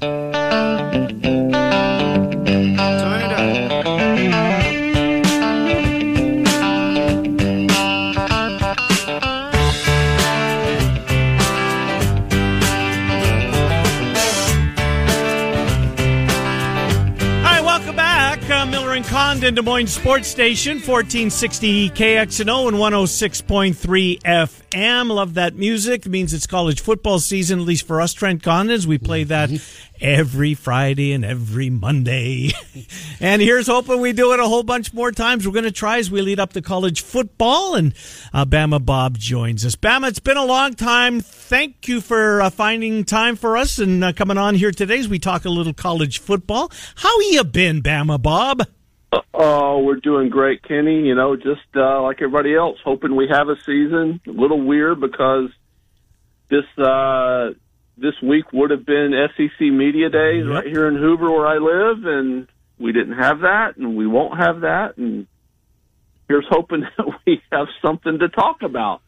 [2.80, 3.15] All
[19.54, 25.12] Des Moines Sports Station, 1460 KXNO and 106.3 FM.
[25.12, 26.08] Love that music.
[26.08, 28.88] It means it's college football season, at least for us, Trent Condons.
[28.88, 29.52] We play that
[30.02, 32.54] every Friday and every Monday.
[33.20, 35.46] and here's hoping we do it a whole bunch more times.
[35.46, 37.76] We're going to try as we lead up to college football.
[37.76, 37.94] And
[38.34, 39.76] uh, Bama Bob joins us.
[39.76, 41.22] Bama, it's been a long time.
[41.22, 45.08] Thank you for uh, finding time for us and uh, coming on here today as
[45.08, 46.72] we talk a little college football.
[46.96, 48.64] How you been, Bama Bob?
[49.34, 51.02] Oh, we're doing great, Kenny.
[51.08, 54.22] You know, just uh, like everybody else, hoping we have a season.
[54.28, 55.50] A little weird because
[56.50, 57.50] this uh,
[57.98, 62.06] this week would have been SEC Media Days right here in Hoover, where I live,
[62.06, 62.48] and
[62.80, 65.28] we didn't have that, and we won't have that, and
[66.28, 69.02] here's hoping that we have something to talk about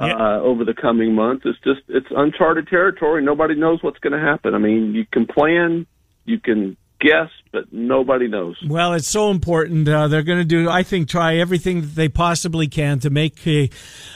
[0.00, 0.14] Yeah.
[0.14, 1.42] uh, over the coming months.
[1.44, 3.24] It's just it's uncharted territory.
[3.24, 4.54] Nobody knows what's going to happen.
[4.54, 5.86] I mean, you can plan,
[6.24, 8.56] you can guess, but nobody knows.
[8.66, 9.88] Well, it's so important.
[9.88, 13.46] Uh, they're going to do, I think, try everything that they possibly can to make
[13.46, 13.70] a,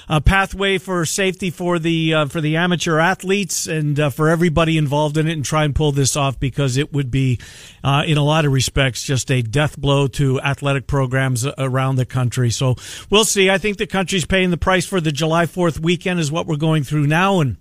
[0.08, 4.78] a pathway for safety for the uh, for the amateur athletes and uh, for everybody
[4.78, 7.40] involved in it, and try and pull this off because it would be,
[7.82, 12.06] uh, in a lot of respects, just a death blow to athletic programs around the
[12.06, 12.50] country.
[12.50, 12.76] So
[13.10, 13.50] we'll see.
[13.50, 16.56] I think the country's paying the price for the July Fourth weekend, is what we're
[16.56, 17.56] going through now, and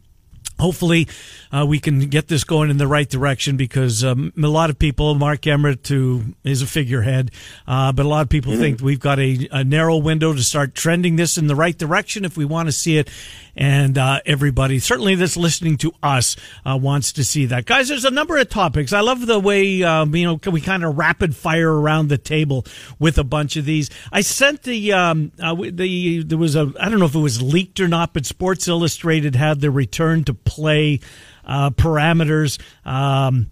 [0.63, 1.08] hopefully
[1.52, 4.80] uh, we can get this going in the right direction because um, a lot of
[4.80, 7.32] people, Mark Emmert, who is a figurehead,
[7.67, 10.73] uh, but a lot of people think we've got a, a narrow window to start
[10.73, 13.10] trending this in the right direction if we want to see it.
[13.56, 16.36] And uh, everybody, certainly that's listening to us,
[16.66, 17.66] uh, wants to see that.
[17.66, 18.94] Guys, there's a number of topics.
[18.94, 22.66] I love the way, um, you know, we kind of rapid fire around the table
[22.98, 23.92] with a bunch of these.
[24.12, 27.42] I sent the, um, uh, the, there was a, I don't know if it was
[27.42, 31.00] leaked or not, but Sports Illustrated had the return to play
[31.46, 32.60] uh, parameters.
[32.86, 33.52] Um,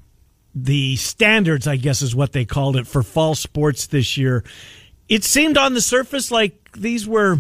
[0.56, 4.44] the standards, I guess, is what they called it for fall sports this year.
[5.08, 7.40] It seemed on the surface like these were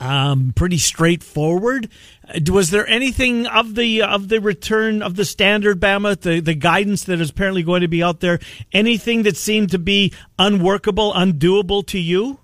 [0.00, 1.88] um, pretty straightforward.
[2.28, 6.54] Uh, Was there anything of the of the return of the standard Bama, the the
[6.54, 8.38] guidance that is apparently going to be out there?
[8.72, 12.38] Anything that seemed to be unworkable, undoable to you?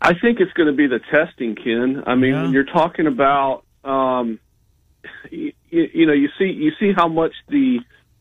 [0.00, 2.02] I think it's going to be the testing, Ken.
[2.06, 2.42] I mean, Yeah.
[2.42, 4.38] when you're talking about, um,
[5.30, 7.78] you, you know, you see you see how much the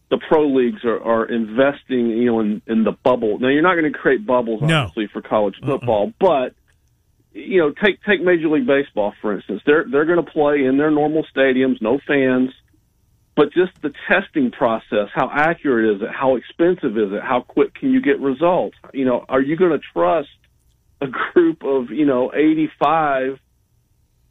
[0.09, 3.39] the pro leagues are, are investing, you know, in, in the bubble.
[3.39, 4.83] Now, you're not going to create bubbles, No.
[4.83, 6.53] obviously, for college football, but
[7.35, 9.61] you know, take take Major League Baseball for instance.
[9.65, 12.51] They're they're going to play in their normal stadiums, no fans,
[13.35, 15.09] but just the testing process.
[15.13, 16.09] How accurate is it?
[16.09, 17.21] How expensive is it?
[17.21, 18.77] How quick can you get results?
[18.93, 20.29] You know, are you going to trust
[21.01, 23.37] a group of you know 85,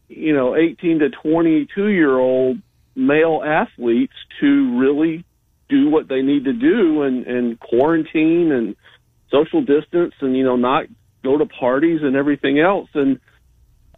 [0.09, 2.59] you know 18 to 22 year old
[2.97, 5.27] male athletes to really
[5.69, 8.77] do what they need to do and and quarantine and
[9.31, 10.87] social distance and you know not
[11.25, 13.19] go to parties and everything else and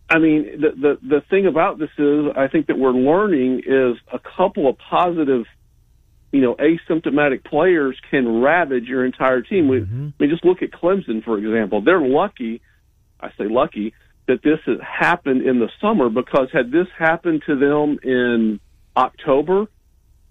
[0.09, 3.97] I mean the the the thing about this is I think that we're learning is
[4.13, 5.47] a couple of positive
[6.33, 9.69] you know asymptomatic players can ravage your entire team.
[9.69, 10.09] We, mm-hmm.
[10.19, 11.81] I mean just look at Clemson for example.
[11.83, 12.63] They're lucky,
[13.21, 13.95] I say lucky
[14.29, 18.61] that this has happened in the summer because had this happened to them in
[18.97, 19.67] October,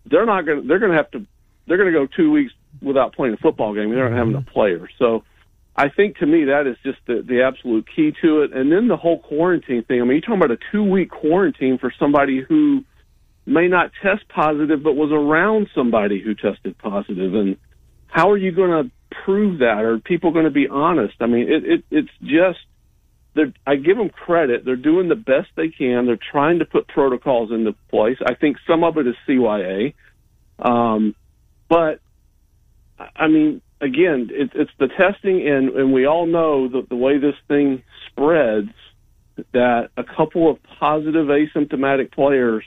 [0.06, 1.26] they're not going to they're going to have to
[1.68, 3.90] they're going to go 2 weeks without playing a football game.
[3.90, 4.52] They're not having a mm-hmm.
[4.52, 4.90] player.
[5.00, 5.24] So
[5.76, 8.54] I think to me that is just the, the absolute key to it.
[8.54, 10.02] And then the whole quarantine thing.
[10.02, 12.84] I mean, you're talking about a two week quarantine for somebody who
[13.46, 17.34] may not test positive, but was around somebody who tested positive.
[17.34, 17.58] And
[18.08, 18.92] how are you going to
[19.26, 19.84] prove that?
[19.84, 21.16] Are people going to be honest?
[21.20, 22.60] I mean, it, it it's just.
[23.34, 24.64] They're, I give them credit.
[24.64, 26.06] They're doing the best they can.
[26.06, 28.16] They're trying to put protocols into place.
[28.26, 29.94] I think some of it is CYA,
[30.58, 31.16] um,
[31.68, 32.00] but
[32.98, 37.18] I mean, again, it, it's the testing, and, and we all know that the way
[37.18, 38.72] this thing spreads,
[39.54, 42.64] that a couple of positive asymptomatic players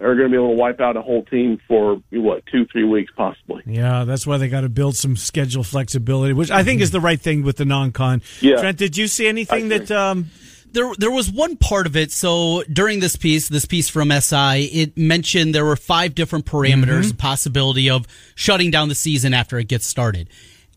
[0.00, 2.84] are going to be able to wipe out a whole team for what two, three
[2.84, 3.62] weeks possibly.
[3.66, 7.00] Yeah, that's why they got to build some schedule flexibility, which I think is the
[7.00, 8.22] right thing with the non-con.
[8.40, 8.56] Yeah.
[8.56, 9.90] Trent, did you see anything that?
[9.90, 10.30] Um,
[10.72, 12.12] there there was one part of it.
[12.12, 17.04] So during this piece, this piece from SI, it mentioned there were five different parameters,
[17.04, 17.14] mm-hmm.
[17.14, 20.28] a possibility of shutting down the season after it gets started,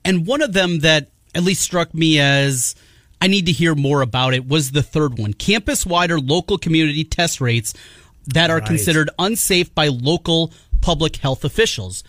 [0.04, 2.76] and one of them that at least struck me as
[3.22, 7.04] I need to hear more about it was the third one: campus-wide or local community
[7.04, 7.74] test rates
[8.34, 8.68] that are Right.
[8.68, 12.04] considered unsafe by local public health officials.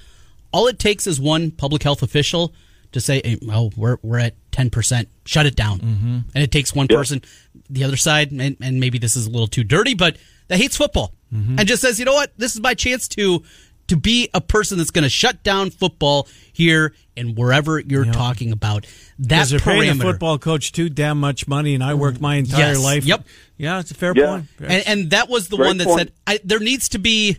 [0.52, 2.54] All it takes is one public health official
[2.96, 5.08] to say, hey, "Well, we're we're at ten percent.
[5.24, 6.18] Shut it down." Mm-hmm.
[6.34, 7.22] And it takes one person,
[7.70, 10.16] the other side, and, and maybe this is a little too dirty, but
[10.48, 12.32] that hates football and just says, "You know what?
[12.36, 13.42] This is my chance to
[13.88, 18.52] to be a person that's going to shut down football here and wherever you're talking
[18.52, 18.86] about."
[19.18, 22.72] That they're paying a football coach too damn much money, and I worked my entire
[22.74, 22.82] Yes.
[22.84, 23.04] life.
[23.04, 23.24] Yep.
[23.58, 24.26] Yeah, it's a fair Yeah.
[24.26, 24.46] point.
[24.60, 25.98] and, and that was the Great one that point.
[26.00, 27.38] said I, there needs to be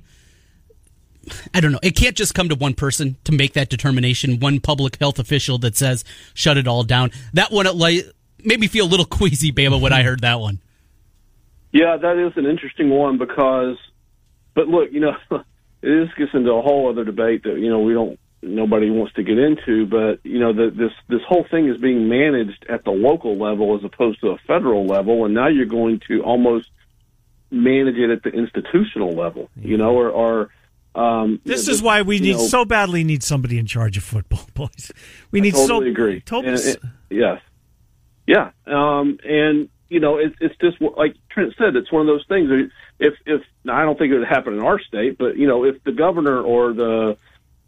[1.53, 1.79] i don't know.
[1.83, 4.39] It can't just come to one person to make that determination.
[4.39, 7.11] One public health official that says shut it all down.
[7.33, 7.67] That one
[8.43, 10.59] made me feel a little queasy bama when i heard that one.
[11.71, 13.77] Yeah, that is an interesting one because,
[14.53, 15.15] but look, you know,
[15.83, 19.23] just gets into a whole other debate that you know we don't nobody wants to
[19.23, 22.91] get into, but you know, the, this this whole thing is being managed at the
[22.91, 26.69] local level as opposed to a federal level, and now you're going to almost
[27.49, 30.49] manage it at the institutional level, you know, or, or
[30.97, 34.03] um, This know, is why we need know, so badly need somebody in charge of
[34.03, 34.91] football, boys.
[35.31, 36.21] We need totally so agree.
[36.21, 37.41] Totally, And it- yes,
[38.25, 42.25] yeah, um, and you know, it's it's just like Trent said, it's one of those
[42.27, 42.71] things.
[42.99, 45.81] If if I don't think it would happen in our state, but you know, if
[45.83, 47.17] the governor or the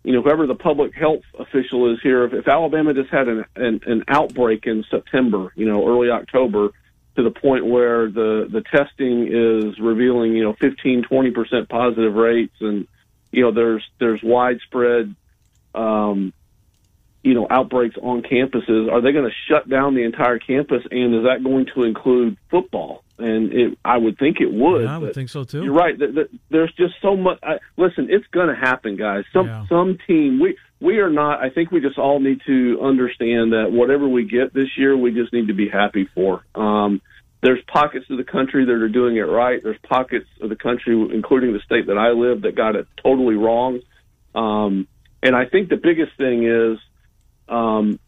[0.03, 3.45] you know whoever the public health official is here, if, if Alabama just had an,
[3.55, 6.69] an an outbreak in September, you know, early October.
[7.15, 12.13] To the point where the the testing is revealing, you know, 15, 20 percent positive
[12.13, 12.87] rates, and
[13.31, 15.15] you know, there's there's widespread
[15.75, 16.33] um,
[17.23, 18.91] you know outbreaks on campuses.
[18.91, 20.83] Are they going to shut down the entire campus?
[20.89, 23.03] And is that going to include football?
[23.17, 25.61] And it i would think it would Yeah, I would think so too.
[25.63, 25.97] you're right.
[25.99, 29.25] Th- th- there's just so much I, listen it's going to happen guys.
[29.33, 29.65] Some Yeah.
[29.67, 33.73] some team we we are not i think we just all need to understand that
[33.73, 36.45] whatever we get this year we just need to be happy for.
[36.55, 37.01] Um
[37.41, 40.93] there's pockets of the country that are doing it right there's pockets of the country
[41.13, 43.79] including the state that i live that got it totally wrong
[44.35, 44.87] um
[45.23, 46.77] and i think the biggest thing is
[47.49, 47.99] um,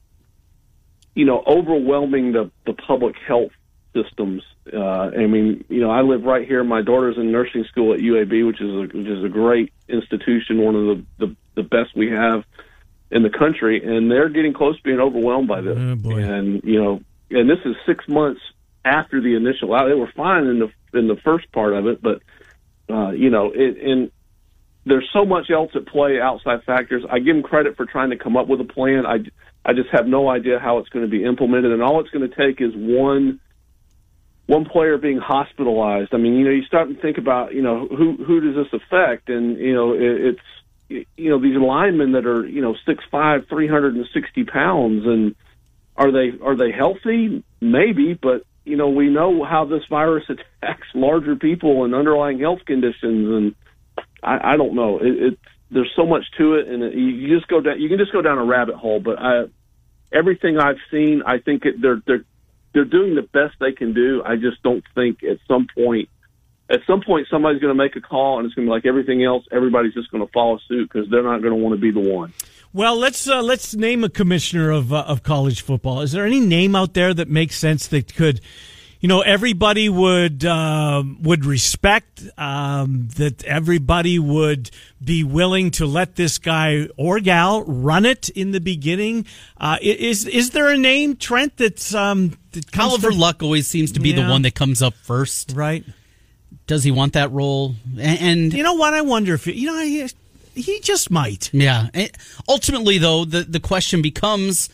[1.15, 3.51] you know, overwhelming the, the public health
[3.93, 4.43] systems.
[4.71, 6.63] Uh, I mean, you know, I live right here.
[6.63, 10.61] My daughter's in nursing school at UAB, which is a, which is a great institution,
[10.61, 12.45] one of the, the, the best we have
[13.09, 15.77] in the country, and they're getting close to being overwhelmed by this.
[15.77, 16.11] Oh.
[16.11, 18.39] And you know, and this is six months
[18.83, 19.87] after the initial out.
[19.87, 22.21] They were fine in the in the first part of it, but
[22.89, 24.11] uh, you know, it, and
[24.85, 27.03] there's so much else at play outside factors.
[27.09, 29.05] I give them credit for trying to come up with a plan.
[29.05, 29.19] I,
[29.63, 32.27] I just have no idea how it's going to be implemented, and all it's going
[32.27, 33.39] to take is one
[34.47, 36.13] one player being hospitalized.
[36.13, 38.81] I mean, you know, you start to think about, you know, who who does this
[38.81, 43.03] affect, and you know, it, it's you know these linemen that are you know six
[43.11, 45.35] five, three hundred and sixty pounds, and
[45.95, 47.43] are they are they healthy?
[47.61, 52.59] Maybe, but you know, we know how this virus attacks larger people and underlying health
[52.65, 52.95] conditions,
[53.29, 53.55] and
[54.23, 54.97] I, I don't know.
[54.97, 57.79] It, it's there's so much to it, and it, you, you just go down.
[57.79, 58.99] You can just go down a rabbit hole.
[58.99, 59.43] But I,
[60.11, 62.25] everything I've seen, I think it, they're they're
[62.73, 64.21] they're doing the best they can do.
[64.25, 66.09] I just don't think at some point,
[66.69, 68.85] at some point, somebody's going to make a call, and it's going to be like
[68.85, 69.45] everything else.
[69.51, 71.99] Everybody's just going to follow suit because they're not going to want to be the
[71.99, 72.33] one.
[72.73, 76.01] Well, let's uh, let's name a commissioner of uh, of college football.
[76.01, 78.39] Is there any name out there that makes sense that could,
[79.01, 84.71] you know, everybody would um would respect um, that everybody would
[85.03, 89.25] be willing to let this guy or gal run it in the beginning?
[89.57, 91.57] Uh, is is there a name, Trent?
[91.57, 94.93] That's um, that Oliver to- Luck always seems to be the one that comes up
[94.93, 95.51] first.
[95.55, 95.83] right?
[96.67, 97.75] Does he want that role?
[97.99, 98.93] And, and You know what?
[98.93, 100.13] I wonder if you know
[100.53, 101.53] he, just might.
[101.53, 101.89] Yeah.
[102.47, 104.69] Ultimately, though, the, the question becomes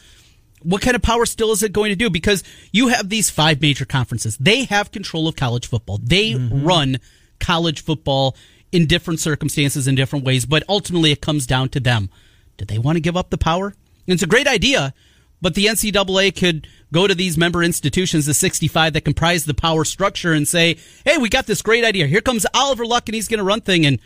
[0.63, 2.09] what kind of power still is it going to do?
[2.09, 4.37] Because you have these five major conferences.
[4.37, 5.99] They have control of college football.
[6.01, 6.65] They mm-hmm.
[6.65, 6.99] run
[7.39, 8.35] college football
[8.71, 12.09] in different circumstances, in different ways, but ultimately it comes down to them.
[12.57, 13.67] Do they want to give up the power?
[13.67, 14.93] And it's a great idea,
[15.41, 19.85] but the NCAA could go to these member institutions, the 65 that comprise the power
[19.85, 22.07] structure, and say, hey, we got this great idea.
[22.07, 23.85] Here comes Oliver Luck, and he's going to run thing.
[23.85, 23.99] And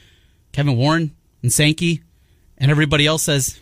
[0.51, 2.01] Kevin Warren and Sankey
[2.57, 3.59] and everybody else says,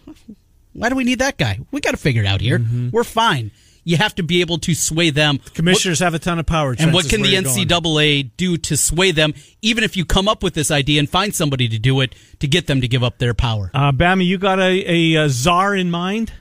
[0.74, 1.60] why do we need that guy?
[1.72, 2.62] We got to figure it out here.
[2.92, 3.52] We're fine.
[3.86, 5.40] You have to be able to sway them.
[5.56, 6.76] Commissioners have a ton of power.
[6.78, 7.68] and what can the you're going.
[7.68, 11.34] NCAA do to sway them, even if you come up with this idea and find
[11.34, 13.72] somebody to do it to get them to give up their power?
[13.74, 14.84] Uh, Bama, you got a,
[15.16, 16.34] a, uh czar in mind?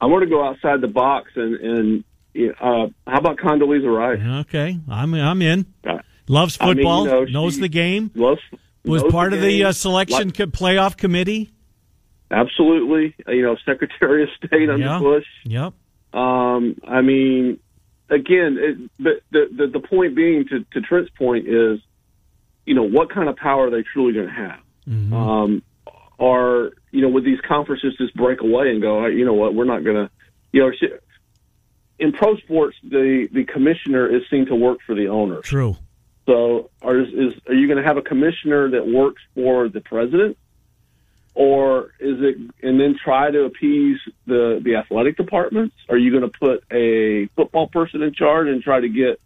[0.00, 2.04] I want to go outside the box and and
[2.60, 4.46] uh, how about Condoleezza Rice?
[4.46, 5.66] Okay, I'm I'm in.
[5.88, 8.10] Uh, Loves I mean, you football, know, knows the game.
[8.14, 8.40] Loves,
[8.86, 11.50] Was part of the uh, selection Like- playoff committee.
[12.30, 13.14] absolutely.
[13.28, 14.98] You know, Secretary of State under Yeah.
[14.98, 15.26] Bush.
[15.44, 15.74] Yep.
[16.12, 17.58] Um, I mean,
[18.08, 21.80] again, it, but the, the the point being to, to Trent's point is,
[22.64, 24.58] you know, what kind of power are they truly going to have?
[24.88, 25.12] Mm-hmm.
[25.12, 25.62] Um,
[26.18, 29.64] are you know, would these conferences just break away and go, you know what, we're
[29.64, 30.10] not going to,
[30.52, 30.70] you know,
[31.98, 35.40] in pro sports, the the commissioner is seen to work for the owner.
[35.42, 35.76] True.
[36.26, 40.36] So, are is, are you going to have a commissioner that works for the president,
[41.34, 45.76] or is it and then try to appease the the athletic departments?
[45.88, 49.20] Are you going to put a football person in charge and try to get,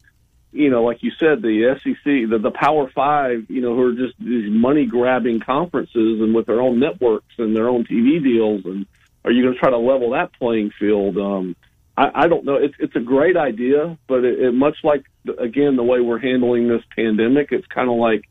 [0.53, 3.95] you know, like you said, the SEC, the the Power Five, you know, who are
[3.95, 8.67] just these money grabbing conferences and with their own networks and their own TV deals,
[8.67, 8.85] and
[9.25, 11.17] are you going to try to level that playing field?
[11.17, 11.57] Um,
[12.03, 12.55] I, I don't know.
[12.57, 15.05] It's it's a great idea, but it, it much like
[15.39, 18.25] again the way we're handling this pandemic, it's kind of like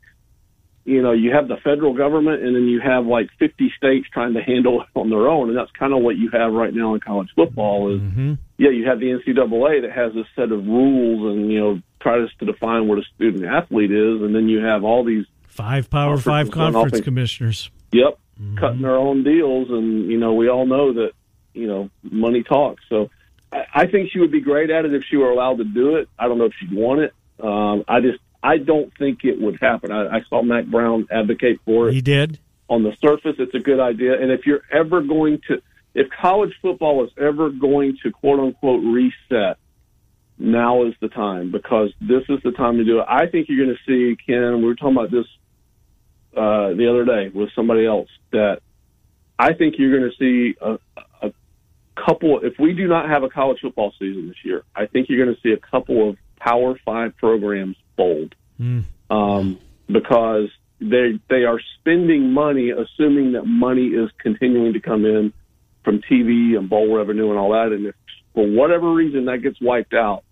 [0.86, 4.32] you know, you have the federal government and then you have like 50 states trying
[4.32, 5.48] to handle it on their own.
[5.50, 8.32] And that's kind of what you have right now in college football is, Mm-hmm.
[8.56, 12.28] yeah, you have the NCAA that has a set of rules and, you know, tries
[12.38, 14.22] to define what a student athlete is.
[14.22, 17.70] And then you have all these, Five Power Five conference in- commissioners.
[17.92, 18.18] yep,
[18.58, 19.68] cutting their own deals.
[19.70, 21.12] And, you know, we all know that,
[21.52, 22.82] you know, money talks.
[22.88, 23.10] So
[23.52, 26.08] I, think she would be great at it if she were allowed to do it.
[26.18, 27.14] I don't know if she'd want it.
[27.42, 29.90] Um, I just, I don't think it would happen.
[29.90, 32.38] I, I saw Mack Brown advocate for it He did.
[32.68, 34.20] on the surface, it's a good idea.
[34.20, 35.62] And if you're ever going to,
[35.94, 39.58] if college football is ever going to quote unquote reset,
[40.38, 43.06] now is the time because this is the time to do it.
[43.08, 45.26] I think you're going to see, Ken, we were talking about this
[46.34, 48.60] uh, the other day with somebody else, that
[49.38, 50.78] I think you're going to see a
[52.04, 55.24] couple, if we do not have a college football season this year, I think you're
[55.24, 58.34] going to see a couple of Power Five programs fold
[59.10, 60.48] um, because
[60.80, 65.32] they they are spending money, assuming that money is continuing to come in
[65.84, 67.72] from TV and bowl revenue and all that.
[67.72, 67.94] And if
[68.34, 70.24] for whatever reason that gets wiped out,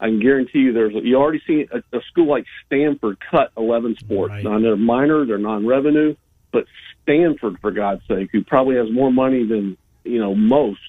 [0.00, 3.96] I can guarantee you there's you already seen a, a school like Stanford cut 11
[3.96, 4.30] sports.
[4.30, 4.44] Right.
[4.44, 6.14] Now they're minor, they're non-revenue,
[6.52, 6.64] but
[7.02, 10.80] Stanford, for God's sake, who probably has more money than you know most,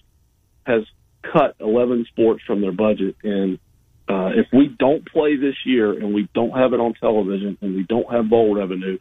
[0.69, 0.83] has
[1.23, 3.15] cut 11 sports from their budget.
[3.23, 3.59] And
[4.07, 7.75] uh, if we don't play this year and we don't have it on television and
[7.75, 8.97] we don't have bowl revenue,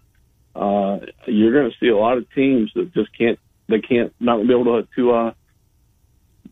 [0.55, 3.39] uh, you're going to see a lot of teams that just can't
[3.69, 5.33] they can't not be able to to uh,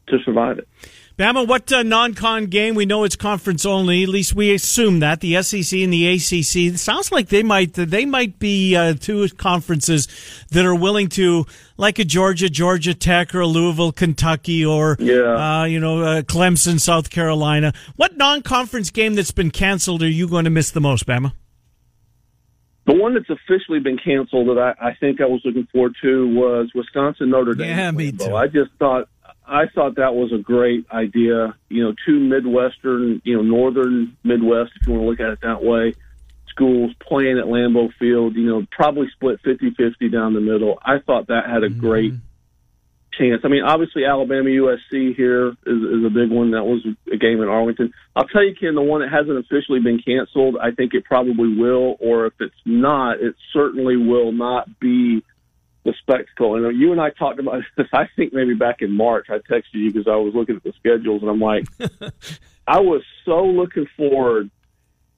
[0.09, 0.69] to survive it.
[1.19, 2.75] Bama, what uh, non-con game?
[2.75, 4.03] We know it's conference only.
[4.03, 6.75] At least we assume that the SEC and the ACC.
[6.75, 10.09] It sounds like they might they might be uh, two conferences
[10.51, 11.47] that are willing to,
[11.79, 15.61] like a Georgia, Georgia Tech, or a Louisville, Kentucky, or Yeah.
[15.63, 17.73] uh, you know uh, Clemson, South Carolina.
[17.97, 21.33] What non-conference game that's been canceled are you going to miss the most, Bama?
[22.87, 26.29] The one that's officially been canceled that I, I think I was looking forward to
[26.29, 27.69] was Wisconsin Notre Dame.
[27.77, 28.37] Yeah, me too.
[28.37, 29.09] I just thought
[29.47, 31.55] I thought that was a great idea.
[31.69, 35.41] You know, two Midwestern, you know, Northern Midwest, if you want to look at it
[35.43, 35.95] that way,
[36.49, 38.35] schools playing at Lambeau Field.
[38.35, 40.79] You know, probably split 50-50 down the middle.
[40.83, 43.23] I thought that had a great mm-hmm.
[43.23, 43.43] chance.
[43.45, 46.51] I mean, obviously Alabama USC here is, is a big one.
[46.51, 47.93] That was a game in Arlington.
[48.17, 51.57] I'll tell you, Ken, the one that hasn't officially been canceled, I think it probably
[51.57, 55.23] will, or if it's not, it certainly will not be
[55.87, 56.57] the spectacle.
[56.57, 59.27] And uh, you and I talked about this, I think maybe back in March.
[59.31, 61.65] I texted you because I was looking at the schedules and I'm like,
[62.67, 64.51] I was so looking forward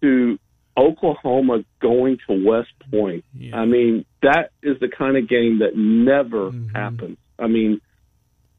[0.02, 0.38] to
[0.76, 3.24] Oklahoma going to West Point.
[3.52, 6.74] I mean, that is the kind of game that never mm-hmm.
[6.76, 7.18] happens.
[7.38, 7.80] I mean,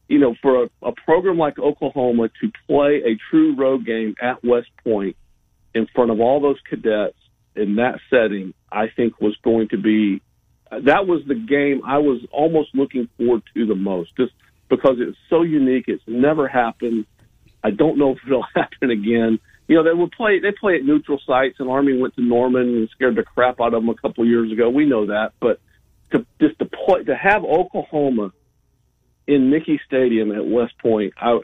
[0.07, 4.43] you know, for a, a program like Oklahoma to play a true road game at
[4.43, 5.15] West Point
[5.73, 7.17] in front of all those cadets
[7.55, 10.21] in that setting, I think was going to be
[10.71, 14.33] that was the game I was almost looking forward to the most, just
[14.69, 15.85] because it's so unique.
[15.87, 17.05] It's never happened.
[17.63, 19.39] I don't know if it'll happen again.
[19.67, 20.39] You know, they will play.
[20.39, 23.73] They play at neutral sites, and Army went to Norman and scared the crap out
[23.73, 24.69] of them a couple of years ago.
[24.69, 25.59] We know that, but
[26.11, 28.31] to just to play to have Oklahoma
[29.27, 31.39] in Michie Stadium at West Point, I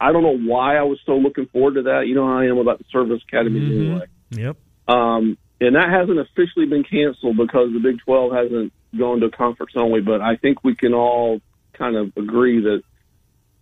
[0.00, 2.06] I don't know why I was so looking forward to that.
[2.06, 4.06] You know how I am about the service academies anyway.
[4.30, 4.56] Yep.
[4.88, 9.72] Um, and that hasn't officially been canceled because the Big 12 hasn't gone to conference
[9.76, 10.00] only.
[10.00, 11.40] But I think we can all
[11.72, 12.82] kind of agree that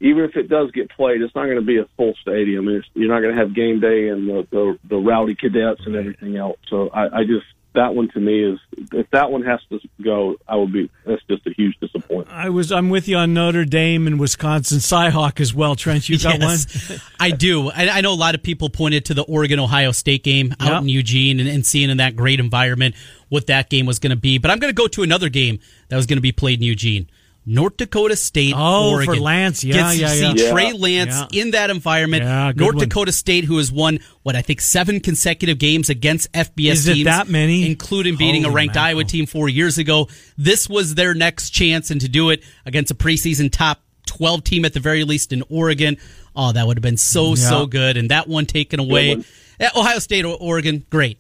[0.00, 2.68] even if it does get played, it's not going to be a full stadium.
[2.68, 5.96] It's, you're not going to have game day and the, the, the rowdy cadets and
[5.96, 6.58] everything else.
[6.68, 7.46] So I, I just,
[7.76, 8.58] that one to me is,
[8.92, 12.28] if that one has to go, I would be, that's just a huge disappointment.
[12.30, 12.72] I was.
[12.72, 15.76] I'm with you on Notre Dame and Wisconsin Cyhawk as well.
[15.76, 17.00] Trent, you got Yes, one.
[17.20, 17.70] I do.
[17.70, 20.68] I, I know a lot of people pointed to the Oregon Ohio State game out
[20.68, 20.78] Yeah.
[20.80, 22.94] in Eugene and, and seeing in that great environment
[23.28, 24.38] what that game was going to be.
[24.38, 26.64] But I'm going to go to another game that was going to be played in
[26.64, 27.08] Eugene.
[27.48, 29.62] North Dakota State, Oh, for Lance.
[29.62, 30.50] Yeah, Gets yeah, to see yeah.
[30.52, 31.42] Trey Lance Yeah.
[31.42, 32.24] in that environment.
[32.24, 32.88] Yeah, North one.
[32.88, 36.94] Dakota State, who has won what I think seven consecutive games against FBS Is it
[36.94, 37.64] teams, that many?
[37.64, 38.96] including beating a ranked mackerel.
[38.98, 40.08] Iowa team four years ago.
[40.36, 44.64] This was their next chance, and to do it against a preseason top 12 team
[44.64, 45.98] at the very least in Oregon.
[46.34, 47.48] Oh, that would have been so, Yeah.
[47.48, 47.96] so good.
[47.96, 49.14] And that one taken away.
[49.14, 49.24] one.
[49.76, 51.18] Ohio State, or Oregon, great.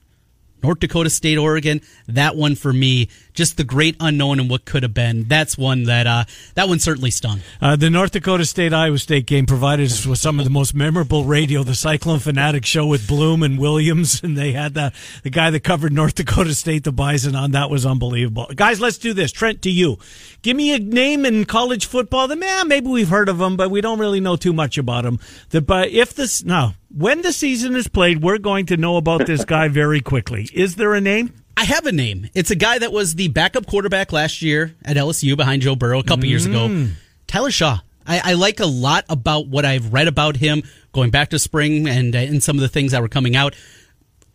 [0.66, 4.82] North Dakota State, Oregon, that one for me, just the great unknown and what could
[4.82, 5.28] have been.
[5.28, 6.24] That's one that, uh,
[6.56, 7.40] that one certainly stung.
[7.60, 10.74] Uh, the North Dakota State Iowa State game provided us with some of the most
[10.74, 11.62] memorable radio.
[11.62, 14.92] The Cyclone Fanatic show with Bloom and Williams, and they had the
[15.22, 17.52] the guy that covered North Dakota State, the Bison, on.
[17.52, 18.50] That was unbelievable.
[18.52, 19.30] Guys, let's do this.
[19.30, 19.98] Trent, to you,
[20.42, 23.70] give me a name in college football that man maybe we've heard of them, but
[23.70, 25.20] we don't really know too much about them.
[25.50, 29.26] That, but if this now when the season is played, we're going to know about
[29.26, 30.48] this guy very quickly.
[30.52, 31.32] Is there a name?
[31.56, 32.28] I have a name.
[32.34, 35.98] It's a guy that was the backup quarterback last year at LSU behind Joe Burrow
[35.98, 36.68] a couple years ago.
[36.68, 36.92] Mm.
[37.26, 37.80] Tyler Shough.
[38.06, 41.88] I, I like a lot about what I've read about him going back to spring
[41.88, 43.56] and uh, and some of the things that were coming out.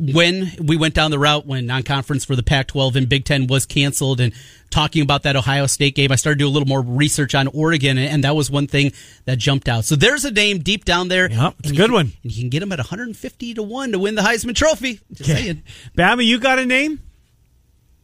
[0.01, 3.67] When we went down the route when non-conference for the Pac-12 and Big Ten was
[3.67, 4.33] canceled, and
[4.71, 7.47] talking about that Ohio State game, I started to do a little more research on
[7.47, 8.93] Oregon, and, and that was one thing
[9.25, 9.85] that jumped out.
[9.85, 11.29] So there's a name deep down there.
[11.29, 12.13] Yep, it's a good you- one.
[12.23, 14.99] And you can get him at 150 to one to win the Heisman Trophy.
[15.13, 15.63] Just saying.
[15.95, 16.99] Bama, you got a name?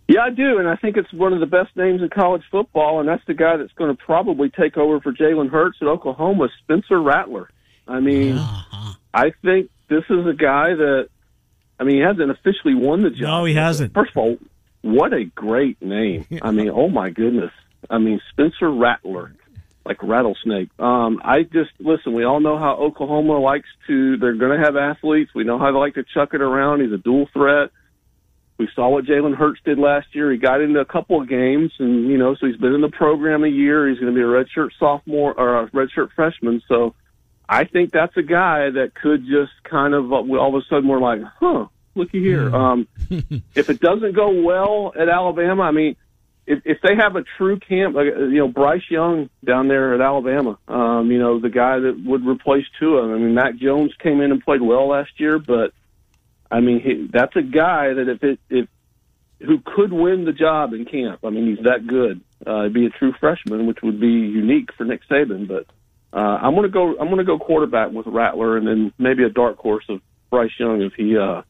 [0.08, 3.02] Yeah, I do, and I think it's one of the best names in college football,
[3.02, 6.48] and that's the guy that's going to probably take over for Jalen Hurts at Oklahoma,
[6.64, 7.50] Spencer Rattler.
[7.88, 8.94] I mean, uh-huh.
[9.14, 11.10] I think this is a guy that,
[11.80, 13.28] I mean, he hasn't officially won the job.
[13.28, 13.94] No, he hasn't.
[13.94, 14.38] First of all,
[14.82, 16.26] what a great name!
[16.42, 17.52] I mean, oh my goodness!
[17.90, 19.34] I mean, Spencer Rattler,
[19.86, 20.70] like rattlesnake.
[20.80, 22.14] Um, I just listen.
[22.14, 24.18] We all know how Oklahoma likes to.
[24.18, 25.32] They're going to have athletes.
[25.36, 26.82] We know how they like to chuck it around.
[26.82, 27.70] He's a dual threat.
[28.58, 30.32] We saw what Jalen Hurts did last year.
[30.32, 32.90] He got into a couple of games, and you know, so he's been in the
[32.90, 33.88] program a year.
[33.88, 36.62] He's going to be a redshirt sophomore or a redshirt freshman.
[36.68, 36.96] So,
[37.50, 40.88] I think that's a guy that could just kind of uh, all of a sudden
[40.88, 42.54] we're like, huh, looky here.
[42.54, 42.88] Um,
[43.56, 45.96] if it doesn't go well at Alabama, I mean,
[46.46, 49.94] if, if they have a true camp, like uh, you know, Bryce Young down there
[49.94, 53.14] at Alabama, um, you know, the guy that would replace Tua.
[53.14, 55.74] I mean, Mac Jones came in and played well last year, but
[56.50, 58.68] I mean, he, that's a guy that if it if
[59.40, 61.20] who could win the job in camp.
[61.24, 62.22] I mean, he's that good.
[62.46, 65.48] Uh, he'd be a true freshman, which would be unique for Nick Saban.
[65.48, 65.68] But
[66.18, 66.98] uh, I'm gonna go.
[67.00, 70.02] I'm gonna go quarterback with Rattler, and then maybe a dark horse of
[70.32, 71.44] Bryce Young if he uh,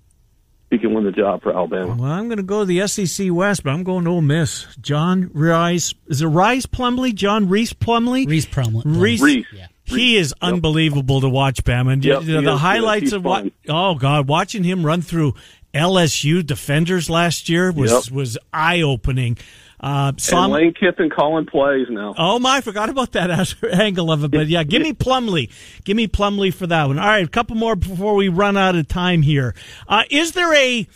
[0.69, 1.95] he can win the job for Alabama.
[1.95, 4.67] Well, I'm going to go to the SEC West, but I'm going to Ole Miss.
[4.81, 5.93] John Rice.
[6.07, 7.15] Is it Rice Plumlee?
[7.15, 8.27] John Rhys Plumlee?
[8.27, 8.83] Rhys Plumlee.
[8.85, 9.21] Rhys.
[9.21, 9.45] Rhys.
[9.53, 9.67] Yeah.
[9.85, 11.87] He is unbelievable to watch, Bam.
[11.87, 13.49] And Yep, the, the is highlights of what?
[13.69, 15.35] Oh God, watching him run through
[15.73, 18.11] LSU defenders last year was Yep.
[18.13, 19.37] was eye opening.
[19.79, 22.15] Uh, saw And Lane Kiffin calling plays now.
[22.17, 24.31] Oh my, I forgot about that angle of it.
[24.31, 25.51] But yeah, give me Plumlee.
[25.83, 26.97] Give me Plumlee for that one.
[26.97, 29.53] All right, a couple more before we run out of time here.
[29.87, 30.87] Uh, is there a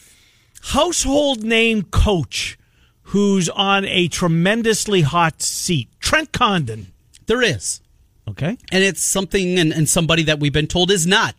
[0.63, 2.57] household name coach
[3.03, 5.89] who's on a tremendously hot seat?
[5.99, 6.87] Trent Condon.
[7.27, 7.81] There is.
[8.27, 8.57] Okay.
[8.71, 11.35] And it's something and, and somebody that we've been told is not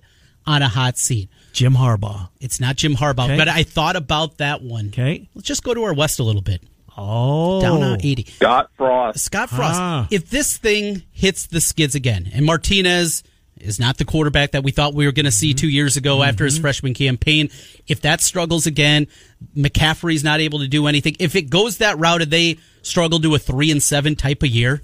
[0.47, 1.29] on a hot seat.
[1.53, 2.29] Jim Harbaugh.
[2.41, 3.37] It's not Jim Harbaugh, Okay.
[3.37, 4.89] but I thought about that one.
[4.89, 5.29] Okay.
[5.35, 6.63] Let's just go to our west a little bit.
[6.97, 7.61] Oh.
[7.61, 8.25] Down on 80.
[8.25, 9.19] Scott Frost.
[9.25, 9.81] Scott Frost.
[9.81, 10.07] Ah.
[10.11, 13.23] If this thing hits the skids again, and Martinez
[13.59, 15.37] is not the quarterback that we thought we were going to Mm-hmm.
[15.37, 17.49] see two years ago after his freshman campaign,
[17.87, 19.07] if that struggles again,
[19.57, 21.15] McCaffrey's not able to do anything.
[21.21, 24.49] If it goes that route and they struggle to a three and seven type of
[24.49, 24.83] year,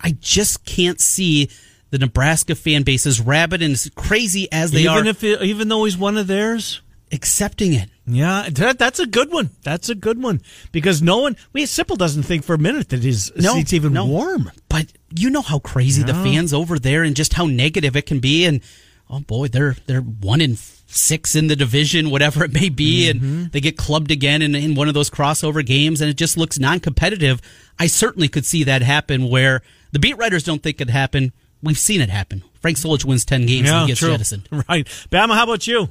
[0.00, 1.50] I just can't see
[1.90, 4.96] the Nebraska fan base as rabid and as crazy as they are.
[4.96, 6.80] even are if it, even though he's one of theirs.
[7.12, 7.88] Accepting it.
[8.06, 9.50] Yeah, that, that's a good one.
[9.62, 10.40] That's a good one
[10.72, 13.92] because no one, we Sipple doesn't think for a minute that his No, seat's even
[13.92, 14.06] no.
[14.06, 14.50] warm.
[14.68, 18.18] But you know how crazy the fans over there and just how negative it can
[18.18, 18.44] be.
[18.44, 18.60] And
[19.08, 23.20] oh boy, they're they're one in six in the division, whatever it may be, and
[23.20, 23.44] mm-hmm.
[23.52, 26.58] they get clubbed again in, in one of those crossover games, and it just looks
[26.58, 27.40] non-competitive.
[27.78, 31.32] I certainly could see that happen where the beat writers don't think it happen.
[31.62, 32.42] We've seen it happen.
[32.60, 34.10] Frank Solich wins ten games and he gets true.
[34.10, 34.48] jettisoned.
[34.68, 35.34] Right, Bama.
[35.34, 35.88] How about you?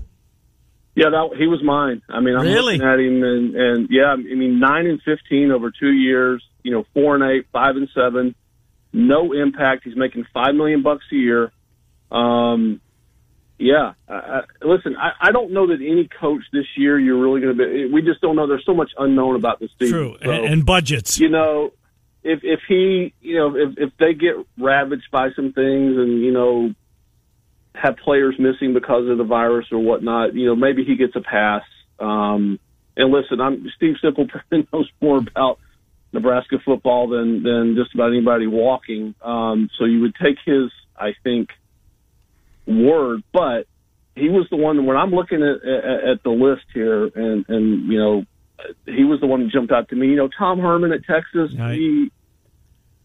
[0.96, 2.02] Yeah, that he was mine.
[2.10, 2.78] I mean, I'm Really?
[2.78, 6.44] looking at him, and and yeah, I mean, nine and fifteen over two years.
[6.64, 8.36] You know, four and eight, five and seven.
[8.94, 9.86] No impact.
[9.86, 11.52] He's making five million bucks a year.
[12.12, 12.82] Um,
[13.58, 13.94] yeah.
[14.10, 17.58] I, I, listen, I, I don't know that any coach this year you're really going
[17.58, 17.86] to be.
[17.94, 18.48] We just don't know.
[18.48, 19.98] There's so much unknown about this season.
[19.98, 21.20] True, So, and, and budgets.
[21.20, 21.72] you know,
[22.24, 26.32] if if he, you know, if if they get ravaged by some things, and you
[26.34, 26.74] know,
[27.76, 31.22] have players missing because of the virus or whatnot, you know, maybe he gets a
[31.22, 31.64] pass.
[32.00, 32.60] Um,
[32.98, 34.42] and listen, I'm Steve Simpleton
[34.74, 35.60] knows more about
[36.14, 39.16] Nebraska football than than just about anybody walking.
[39.22, 41.50] Um, so you would take his, I think,
[42.68, 43.68] word, but
[44.16, 47.92] he was the one when I'm looking at at, at the list here, and and
[47.92, 48.26] you know,
[48.86, 50.08] he was the one that jumped out to me.
[50.08, 51.78] You know, Tom Herman at Texas, Right.
[51.78, 52.12] he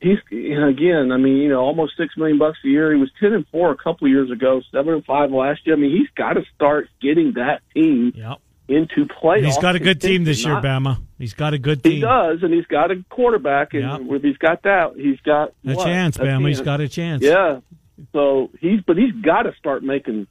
[0.01, 2.93] he's again, I mean, you know, almost six million bucks a year.
[2.95, 5.77] He was ten and four a couple of years ago, seven and five last year.
[5.77, 8.39] I mean, he's got to start getting that team Yep.
[8.69, 9.43] into play.
[9.43, 10.99] He's got a good team this year, Not- Bama.
[11.19, 11.93] He's got a good team.
[11.95, 14.17] He does, and he's got a quarterback, and Yep.
[14.17, 15.85] if he's got that, he's got A what?
[15.87, 16.49] chance, Bama.
[16.49, 17.23] He's got a chance.
[17.23, 17.61] Yeah.
[18.13, 20.27] So he's, but he's got to start making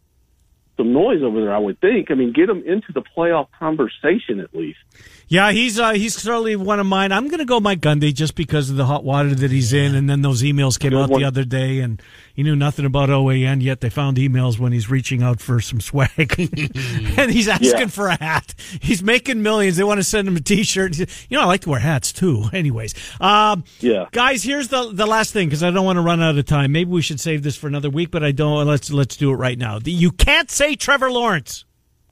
[0.77, 1.53] some noise over there.
[1.53, 2.11] I would think.
[2.11, 4.79] I mean, get him into the playoff conversation at least.
[5.27, 7.11] Yeah, he's uh, he's certainly one of mine.
[7.11, 9.95] I'm going to go Mike Gundy just because of the hot water that he's in,
[9.95, 11.19] and then those emails came Good out one.
[11.19, 11.99] the other day, and
[12.35, 13.81] he knew nothing about OAN yet.
[13.81, 16.35] They found emails when he's reaching out for some swag,
[17.17, 17.87] and he's asking Yeah.
[17.87, 18.53] for a hat.
[18.81, 19.77] He's making millions.
[19.77, 20.95] They want to send him a T-shirt.
[20.95, 22.43] He You know, I like to wear hats too.
[22.53, 24.05] Anyways, um, Yeah.
[24.11, 26.71] guys, here's the the last thing because I don't want to run out of time.
[26.71, 28.67] Maybe we should save this for another week, but I don't.
[28.67, 29.79] Let's let's do it right now.
[29.83, 31.65] You can't say Trevor Lawrence,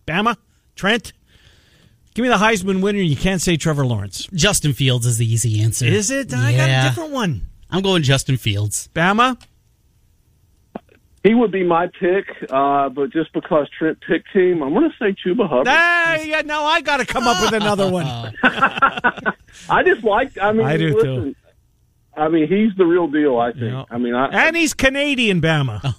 [0.05, 0.37] Bama,
[0.75, 1.13] Trent.
[2.13, 2.99] Give me the Heisman winner.
[2.99, 4.27] You can't say Trevor Lawrence.
[4.33, 5.85] Justin Fields is the easy answer.
[5.85, 6.31] Is it?
[6.31, 6.87] I got a Yeah.
[6.89, 7.47] different one.
[7.71, 8.89] I'm going Justin Fields.
[8.93, 9.41] Bama.
[11.23, 14.95] He would be my pick, uh, but just because Trent picked him, I'm going to
[14.99, 15.67] say Chuba Hubbard.
[15.69, 18.05] Hey, yeah, no, I got to come up with another one.
[19.69, 20.37] I just like.
[20.37, 21.15] I mean, I do, listen.
[21.33, 21.35] too.
[22.15, 23.39] I mean, he's the real deal.
[23.39, 23.63] I think.
[23.71, 23.85] Yeah.
[23.89, 25.95] I mean, I, And he's Canadian, Bama.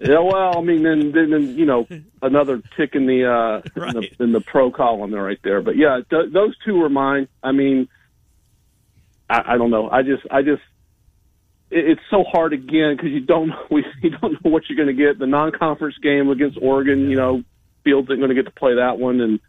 [0.00, 1.86] Yeah, well, I mean, then, then, then you know,
[2.22, 5.62] another tick in the, uh, in the in the pro column there, right there.
[5.62, 7.28] But yeah, th- those two were mine.
[7.42, 7.88] I mean,
[9.30, 9.88] I, I don't know.
[9.88, 10.62] I just, I just,
[11.70, 14.94] it, it's so hard again because you don't, we, you don't know what you're going
[14.94, 15.18] to get.
[15.18, 17.44] The non-conference game against Oregon, you know,
[17.84, 19.40] Fields ain't going to get to play that one, and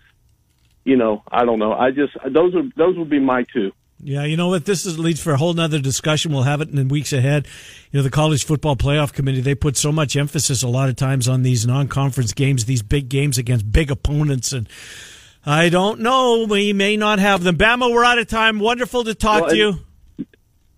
[0.83, 1.73] you know, I don't know.
[1.73, 3.71] I just those would those would be my two.
[4.05, 4.65] Yeah, you know what?
[4.65, 6.31] This is, leads for a whole nother discussion.
[6.31, 7.47] We'll have it in the weeks ahead.
[7.91, 10.95] You know, the College Football Playoff Committee, they put so much emphasis a lot of
[10.95, 14.51] times on these non conference games, these big games against big opponents.
[14.51, 14.69] And
[15.43, 16.45] I don't know.
[16.47, 17.57] We may not have them.
[17.57, 18.59] Bama, we're out of time.
[18.59, 19.79] Wonderful to talk Well, to you.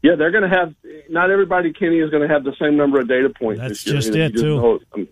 [0.01, 0.73] Yeah, they're going to have.
[1.09, 3.59] Not everybody, Kenny, is going to have the same number of data points.
[3.59, 4.55] That's just it, just too.
[4.55, 5.07] know um,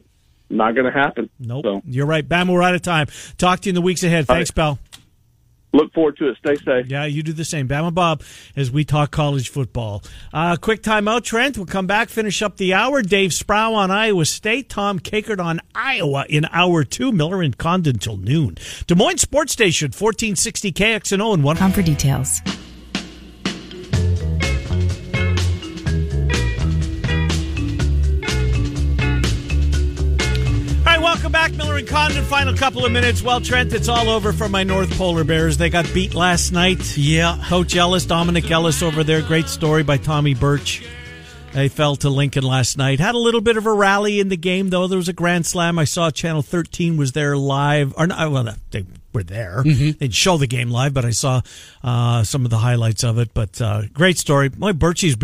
[0.49, 1.29] not going to happen.
[1.37, 1.65] Nope.
[1.65, 2.25] So You're right.
[2.25, 3.07] Bama, we're out of time.
[3.37, 4.25] Talk to you in the weeks ahead.
[4.29, 4.55] All Thanks, right.
[4.55, 4.79] pal.
[5.75, 6.37] Look forward to it.
[6.37, 6.87] Stay safe.
[6.87, 7.67] Yeah, you do the same.
[7.67, 8.23] Bama Bob
[8.55, 10.03] as we talk college football.
[10.33, 11.57] Uh, quick timeout, Trent.
[11.57, 13.01] We'll come back, finish up the hour.
[13.01, 14.69] Dave Sproul on Iowa State.
[14.69, 17.11] Tom Kakert on Iowa in hour two.
[17.11, 18.57] Miller and Condon till noon.
[18.87, 21.57] Des Moines Sports Station, 1460 KXNO and one.
[21.57, 22.41] Com for details.
[31.49, 32.23] Back, Miller and Condon.
[32.25, 33.21] Final couple of minutes.
[33.21, 35.57] Well, Trent, it's all over for my North Polar Bears.
[35.57, 36.97] They got beat last night.
[36.97, 37.39] Yeah.
[37.47, 39.21] Coach Ellis, Dominic Ellis over there.
[39.21, 40.83] Great story by Tommy Birch.
[41.53, 42.99] They fell to Lincoln last night.
[42.99, 44.87] Had a little bit of a rally in the game, though.
[44.87, 45.77] There was a grand slam.
[45.77, 47.93] I saw Channel 13 was there live.
[47.95, 48.83] Or not, well, they
[49.13, 49.61] were there.
[49.63, 51.41] They'd show the game live, but I saw
[51.83, 53.33] uh, some of the highlights of it.
[53.35, 54.49] But uh, great story.
[54.49, 55.15] Boy, Birchie's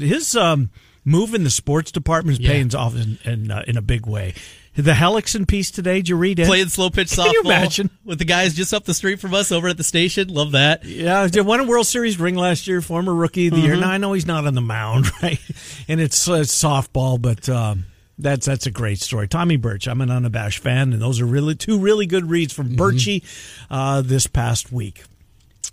[0.00, 0.70] his um,
[1.04, 2.50] move in the sports department is Yeah.
[2.52, 4.34] paying off in in, uh, in a big way.
[4.76, 6.46] The Hellickson piece today, did you read it?
[6.46, 7.90] Playing slow pitch softball Can you imagine?
[8.04, 10.28] with the guys just up the street from us over at the station.
[10.28, 10.84] Love that.
[10.84, 13.66] Yeah, won a World Series ring last year, former rookie of the Mm-hmm.
[13.66, 13.76] year.
[13.76, 15.38] Now I know he's not on the mound, right?
[15.86, 17.86] And it's, uh, softball, but um,
[18.18, 19.28] that's that's a great story.
[19.28, 22.70] Tommy Birch, I'm an unabashed fan, and those are really two really good reads from
[22.70, 22.80] Mm-hmm.
[22.80, 23.24] Birchie
[23.70, 25.04] uh, this past week.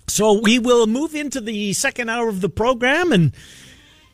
[0.07, 3.33] So we will move into the second hour of the program and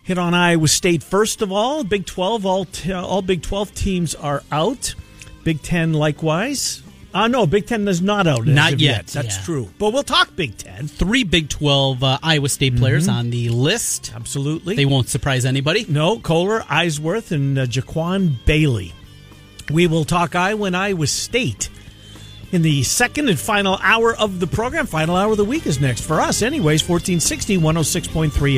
[0.08, 1.84] hit on Iowa State first of all.
[1.84, 4.96] Big 12, all t- all Big 12 teams are out.
[5.44, 6.82] Big 10 likewise.
[7.14, 8.46] Uh, no, Big 10 is not out.
[8.46, 9.44] Not of yet, That's yeah.
[9.44, 9.70] true.
[9.78, 10.88] But we'll talk Big 10.
[10.88, 14.14] Three Big 12 uh, Iowa State players on the list.
[14.16, 14.76] Absolutely.
[14.76, 15.86] They won't surprise anybody.
[15.90, 18.94] No, Kolar, Eisworth, and uh, Jaquan Bailey.
[19.72, 21.70] We will talk Iowa and Iowa State
[22.52, 24.86] in the second and final hour of the program.
[24.86, 26.88] Final hour of the week is next for us, anyways.
[26.88, 28.56] 1460, 106.3